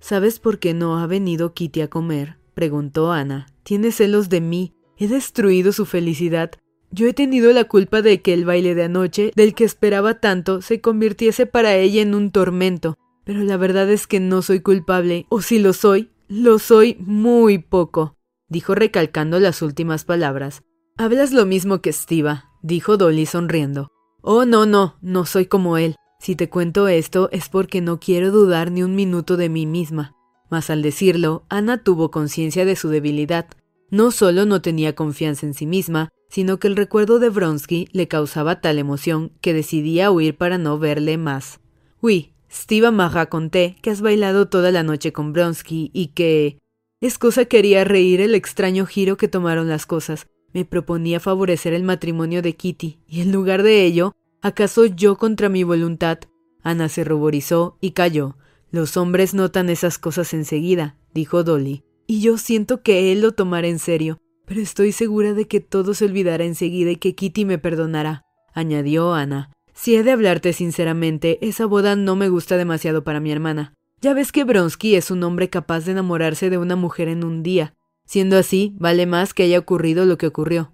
¿Sabes 0.00 0.38
por 0.38 0.58
qué 0.58 0.74
no 0.74 0.98
ha 0.98 1.06
venido 1.06 1.54
Kitty 1.54 1.82
a 1.82 1.88
comer? 1.88 2.38
preguntó 2.54 3.12
Ana. 3.12 3.46
Tiene 3.62 3.92
celos 3.92 4.28
de 4.28 4.40
mí. 4.40 4.74
He 4.96 5.08
destruido 5.08 5.72
su 5.72 5.86
felicidad. 5.86 6.52
Yo 6.90 7.06
he 7.06 7.14
tenido 7.14 7.52
la 7.52 7.64
culpa 7.64 8.02
de 8.02 8.20
que 8.20 8.34
el 8.34 8.44
baile 8.44 8.74
de 8.74 8.84
anoche, 8.84 9.30
del 9.36 9.54
que 9.54 9.64
esperaba 9.64 10.20
tanto, 10.20 10.60
se 10.60 10.80
convirtiese 10.80 11.46
para 11.46 11.76
ella 11.76 12.02
en 12.02 12.14
un 12.14 12.30
tormento. 12.30 12.98
Pero 13.24 13.40
la 13.42 13.56
verdad 13.56 13.88
es 13.90 14.06
que 14.06 14.20
no 14.20 14.42
soy 14.42 14.60
culpable, 14.60 15.26
o 15.28 15.40
si 15.40 15.58
lo 15.58 15.72
soy, 15.72 16.10
lo 16.28 16.58
soy 16.58 16.96
muy 17.00 17.58
poco, 17.58 18.16
dijo 18.48 18.74
recalcando 18.74 19.38
las 19.38 19.62
últimas 19.62 20.04
palabras. 20.04 20.62
Hablas 20.96 21.32
lo 21.32 21.46
mismo 21.46 21.80
que 21.80 21.90
Estiva, 21.90 22.50
dijo 22.62 22.96
Dolly 22.96 23.26
sonriendo. 23.26 23.88
Oh, 24.22 24.44
no, 24.44 24.66
no, 24.66 24.96
no 25.00 25.24
soy 25.26 25.46
como 25.46 25.76
él. 25.78 25.96
Si 26.18 26.36
te 26.36 26.50
cuento 26.50 26.88
esto 26.88 27.30
es 27.32 27.48
porque 27.48 27.80
no 27.80 27.98
quiero 27.98 28.30
dudar 28.30 28.70
ni 28.70 28.82
un 28.82 28.94
minuto 28.94 29.36
de 29.36 29.48
mí 29.48 29.64
misma. 29.64 30.14
Mas 30.50 30.68
al 30.68 30.82
decirlo, 30.82 31.44
Ana 31.48 31.82
tuvo 31.82 32.10
conciencia 32.10 32.64
de 32.64 32.76
su 32.76 32.88
debilidad. 32.88 33.46
No 33.90 34.10
solo 34.10 34.44
no 34.44 34.60
tenía 34.60 34.94
confianza 34.94 35.46
en 35.46 35.54
sí 35.54 35.66
misma, 35.66 36.10
sino 36.28 36.58
que 36.58 36.68
el 36.68 36.76
recuerdo 36.76 37.18
de 37.18 37.30
Bronsky 37.30 37.88
le 37.92 38.08
causaba 38.08 38.60
tal 38.60 38.78
emoción 38.78 39.32
que 39.40 39.54
decidía 39.54 40.10
huir 40.10 40.36
para 40.36 40.58
no 40.58 40.78
verle 40.78 41.16
más. 41.16 41.60
Oui, 42.00 42.34
Steve 42.52 42.90
me 42.90 43.08
conté 43.28 43.76
que 43.80 43.90
has 43.90 44.00
bailado 44.00 44.48
toda 44.48 44.70
la 44.70 44.82
noche 44.82 45.12
con 45.12 45.32
Bronsky 45.32 45.90
y 45.92 46.08
que... 46.08 46.58
Escosa 47.00 47.46
quería 47.46 47.84
reír 47.84 48.20
el 48.20 48.34
extraño 48.34 48.84
giro 48.84 49.16
que 49.16 49.28
tomaron 49.28 49.68
las 49.68 49.86
cosas. 49.86 50.26
Me 50.52 50.64
proponía 50.64 51.20
favorecer 51.20 51.72
el 51.72 51.84
matrimonio 51.84 52.42
de 52.42 52.56
Kitty, 52.56 52.98
y 53.06 53.20
en 53.20 53.32
lugar 53.32 53.62
de 53.62 53.84
ello, 53.84 54.12
¿acaso 54.42 54.86
yo 54.86 55.16
contra 55.16 55.48
mi 55.48 55.62
voluntad? 55.62 56.18
Ana 56.62 56.88
se 56.88 57.04
ruborizó 57.04 57.76
y 57.80 57.92
calló. 57.92 58.36
Los 58.70 58.96
hombres 58.96 59.34
notan 59.34 59.68
esas 59.68 59.98
cosas 59.98 60.34
enseguida, 60.34 60.96
dijo 61.14 61.44
Dolly, 61.44 61.84
y 62.06 62.20
yo 62.20 62.38
siento 62.38 62.82
que 62.82 63.12
él 63.12 63.20
lo 63.20 63.32
tomará 63.32 63.68
en 63.68 63.78
serio, 63.78 64.18
pero 64.46 64.60
estoy 64.60 64.92
segura 64.92 65.34
de 65.34 65.46
que 65.46 65.60
todo 65.60 65.94
se 65.94 66.04
olvidará 66.04 66.44
enseguida 66.44 66.90
y 66.90 66.96
que 66.96 67.14
Kitty 67.14 67.44
me 67.44 67.58
perdonará, 67.58 68.24
añadió 68.52 69.14
Ana. 69.14 69.50
Si 69.72 69.94
he 69.94 70.02
de 70.02 70.10
hablarte 70.10 70.52
sinceramente, 70.52 71.38
esa 71.40 71.66
boda 71.66 71.96
no 71.96 72.16
me 72.16 72.28
gusta 72.28 72.56
demasiado 72.56 73.04
para 73.04 73.20
mi 73.20 73.30
hermana. 73.32 73.74
Ya 74.02 74.14
ves 74.14 74.32
que 74.32 74.44
Bronsky 74.44 74.94
es 74.94 75.10
un 75.10 75.22
hombre 75.22 75.50
capaz 75.50 75.84
de 75.84 75.92
enamorarse 75.92 76.50
de 76.50 76.58
una 76.58 76.74
mujer 76.74 77.08
en 77.08 77.22
un 77.22 77.42
día. 77.42 77.74
Siendo 78.10 78.36
así, 78.36 78.74
vale 78.76 79.06
más 79.06 79.34
que 79.34 79.44
haya 79.44 79.60
ocurrido 79.60 80.04
lo 80.04 80.18
que 80.18 80.26
ocurrió. 80.26 80.72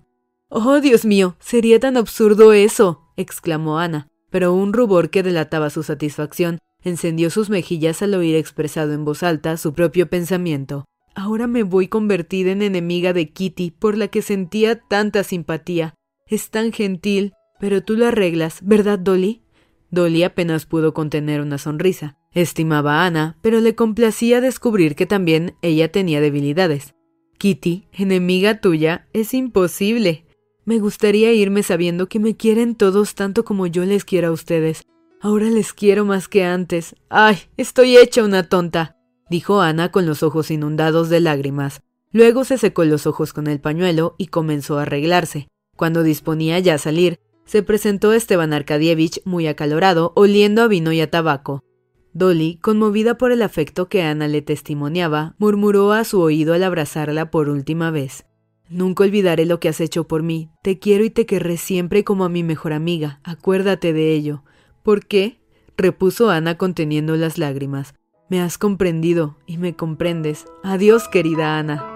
Oh, 0.49 0.81
Dios 0.81 1.05
mío, 1.05 1.37
sería 1.38 1.78
tan 1.78 1.99
absurdo 1.99 2.55
eso. 2.55 3.11
exclamó 3.19 3.78
Ana, 3.78 4.09
pero 4.31 4.55
un 4.55 4.73
rubor 4.73 5.11
que 5.11 5.23
delataba 5.23 5.69
su 5.69 5.83
satisfacción 5.83 6.61
encendió 6.83 7.28
sus 7.28 7.50
mejillas 7.50 8.00
al 8.00 8.14
oír 8.14 8.37
expresado 8.37 8.95
en 8.95 9.05
voz 9.05 9.23
alta 9.23 9.59
su 9.59 9.75
propio 9.75 10.09
pensamiento. 10.09 10.87
Ahora 11.14 11.47
me 11.47 11.62
voy 11.62 11.88
convertida 11.88 12.52
en 12.52 12.62
enemiga 12.62 13.12
de 13.12 13.28
Kitty, 13.28 13.71
por 13.71 13.99
la 13.99 14.09
que 14.09 14.23
sentía 14.23 14.81
tanta 14.81 15.23
simpatía. 15.23 15.93
Es 16.26 16.49
tan 16.49 16.73
gentil, 16.73 17.35
pero 17.61 17.85
tú 17.85 17.99
lo 17.99 18.07
arreglas, 18.07 18.61
¿verdad, 18.62 18.99
Dolly? 18.99 19.43
Dolly 19.90 20.23
apenas 20.23 20.64
pudo 20.64 20.95
contener 20.95 21.43
una 21.43 21.59
sonrisa. 21.59 22.16
Estimaba 22.33 23.02
a 23.02 23.07
Ana, 23.07 23.37
pero 23.43 23.61
le 23.61 23.75
complacía 23.75 24.40
descubrir 24.40 24.95
que 24.95 25.05
también 25.05 25.55
ella 25.61 25.93
tenía 25.93 26.23
debilidades. 26.23 26.96
Kitty, 27.38 27.87
enemiga 27.93 28.61
tuya, 28.61 29.07
es 29.12 29.35
imposible. 29.35 30.25
Me 30.64 30.78
gustaría 30.78 31.33
irme 31.33 31.62
sabiendo 31.62 32.09
que 32.09 32.19
me 32.19 32.37
quieren 32.37 32.75
todos 32.75 33.14
tanto 33.14 33.45
como 33.45 33.66
yo 33.66 33.85
les 33.85 34.05
quiero 34.05 34.28
a 34.28 34.33
ustedes. 34.33 34.85
Ahora 35.21 35.47
les 35.47 35.73
quiero 35.73 36.05
más 36.05 36.28
que 36.28 36.45
antes. 36.45 36.97
¡Ay! 37.09 37.38
Estoy 37.57 37.97
hecha 37.97 38.25
una 38.25 38.49
tonta. 38.49 38.97
dijo 39.28 39.61
Ana 39.61 39.90
con 39.90 40.07
los 40.07 40.23
ojos 40.23 40.50
inundados 40.50 41.09
de 41.09 41.21
lágrimas. 41.21 41.83
Luego 42.12 42.45
se 42.45 42.59
secó 42.59 42.85
los 42.85 43.07
ojos 43.07 43.33
con 43.33 43.47
el 43.47 43.61
pañuelo 43.61 44.14
y 44.19 44.28
comenzó 44.28 44.78
a 44.78 44.83
arreglarse. 44.83 45.49
Cuando 45.76 46.02
disponía 46.02 46.59
ya 46.59 46.75
a 46.75 46.78
salir, 46.78 47.21
se 47.45 47.62
presentó 47.62 48.12
Esteban 48.12 48.52
Arkadievich 48.52 49.21
muy 49.25 49.47
acalorado, 49.47 50.12
oliendo 50.16 50.62
a 50.62 50.69
vino 50.69 50.93
y 50.93 51.00
a 51.00 51.11
tabaco. 51.11 51.62
Dolly, 52.16 52.56
conmovida 52.62 53.18
por 53.18 53.30
el 53.30 53.42
afecto 53.42 53.90
que 53.90 54.02
Ana 54.02 54.26
le 54.26 54.40
testimoniaba, 54.40 55.35
murmuró 55.37 55.92
a 55.92 56.02
su 56.02 56.18
oído 56.18 56.54
al 56.54 56.62
abrazarla 56.62 57.30
por 57.30 57.50
última 57.50 57.90
vez. 57.90 58.25
Nunca 58.70 59.04
olvidaré 59.04 59.44
lo 59.44 59.61
que 59.61 59.68
has 59.68 59.82
hecho 59.82 60.08
por 60.08 60.23
mí. 60.23 60.49
Te 60.62 60.78
quiero 60.78 61.04
y 61.04 61.11
te 61.11 61.26
querré 61.26 61.58
siempre 61.58 62.04
como 62.04 62.25
a 62.25 62.30
mi 62.30 62.42
mejor 62.42 62.73
amiga. 62.73 63.20
Acuérdate 63.23 63.92
de 63.92 64.14
ello. 64.14 64.42
¿Por 64.82 65.04
qué? 65.04 65.42
repuso 65.76 66.30
Ana 66.30 66.56
conteniendo 66.56 67.16
las 67.16 67.37
lágrimas. 67.37 67.94
Me 68.30 68.40
has 68.40 68.56
comprendido 68.56 69.37
y 69.46 69.58
me 69.58 69.76
comprendes. 69.76 70.46
Adiós, 70.62 71.08
querida 71.08 71.58
Ana. 71.58 71.96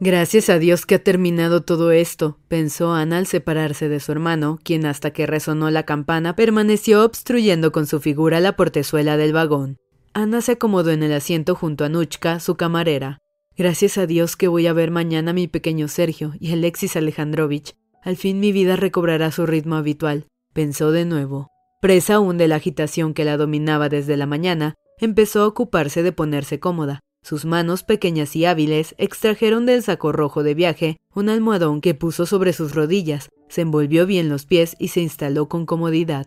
Gracias 0.00 0.48
a 0.48 0.60
Dios 0.60 0.86
que 0.86 0.94
ha 0.94 1.02
terminado 1.02 1.62
todo 1.62 1.90
esto, 1.90 2.38
pensó 2.46 2.92
Ana 2.92 3.18
al 3.18 3.26
separarse 3.26 3.88
de 3.88 3.98
su 3.98 4.12
hermano, 4.12 4.60
quien 4.62 4.86
hasta 4.86 5.10
que 5.10 5.26
resonó 5.26 5.70
la 5.72 5.82
campana 5.82 6.36
permaneció 6.36 7.04
obstruyendo 7.04 7.72
con 7.72 7.88
su 7.88 7.98
figura 7.98 8.38
la 8.38 8.54
portezuela 8.54 9.16
del 9.16 9.32
vagón. 9.32 9.78
Ana 10.14 10.40
se 10.40 10.52
acomodó 10.52 10.92
en 10.92 11.02
el 11.02 11.12
asiento 11.12 11.56
junto 11.56 11.84
a 11.84 11.88
Nuchka, 11.88 12.38
su 12.38 12.54
camarera. 12.54 13.18
Gracias 13.56 13.98
a 13.98 14.06
Dios 14.06 14.36
que 14.36 14.46
voy 14.46 14.68
a 14.68 14.72
ver 14.72 14.92
mañana 14.92 15.32
a 15.32 15.34
mi 15.34 15.48
pequeño 15.48 15.88
Sergio 15.88 16.32
y 16.38 16.52
Alexis 16.52 16.94
Alejandrovich. 16.94 17.74
Al 18.04 18.16
fin 18.16 18.38
mi 18.38 18.52
vida 18.52 18.76
recobrará 18.76 19.32
su 19.32 19.46
ritmo 19.46 19.74
habitual, 19.74 20.26
pensó 20.52 20.92
de 20.92 21.06
nuevo. 21.06 21.48
Presa 21.82 22.14
aún 22.14 22.38
de 22.38 22.46
la 22.46 22.54
agitación 22.54 23.14
que 23.14 23.24
la 23.24 23.36
dominaba 23.36 23.88
desde 23.88 24.16
la 24.16 24.26
mañana, 24.26 24.74
empezó 25.00 25.42
a 25.42 25.48
ocuparse 25.48 26.04
de 26.04 26.12
ponerse 26.12 26.60
cómoda. 26.60 27.00
Sus 27.28 27.44
manos 27.44 27.82
pequeñas 27.82 28.34
y 28.36 28.46
hábiles 28.46 28.94
extrajeron 28.96 29.66
del 29.66 29.82
saco 29.82 30.12
rojo 30.12 30.42
de 30.42 30.54
viaje 30.54 30.96
un 31.14 31.28
almohadón 31.28 31.82
que 31.82 31.92
puso 31.92 32.24
sobre 32.24 32.54
sus 32.54 32.74
rodillas, 32.74 33.28
se 33.50 33.60
envolvió 33.60 34.06
bien 34.06 34.30
los 34.30 34.46
pies 34.46 34.76
y 34.78 34.88
se 34.88 35.02
instaló 35.02 35.46
con 35.46 35.66
comodidad. 35.66 36.26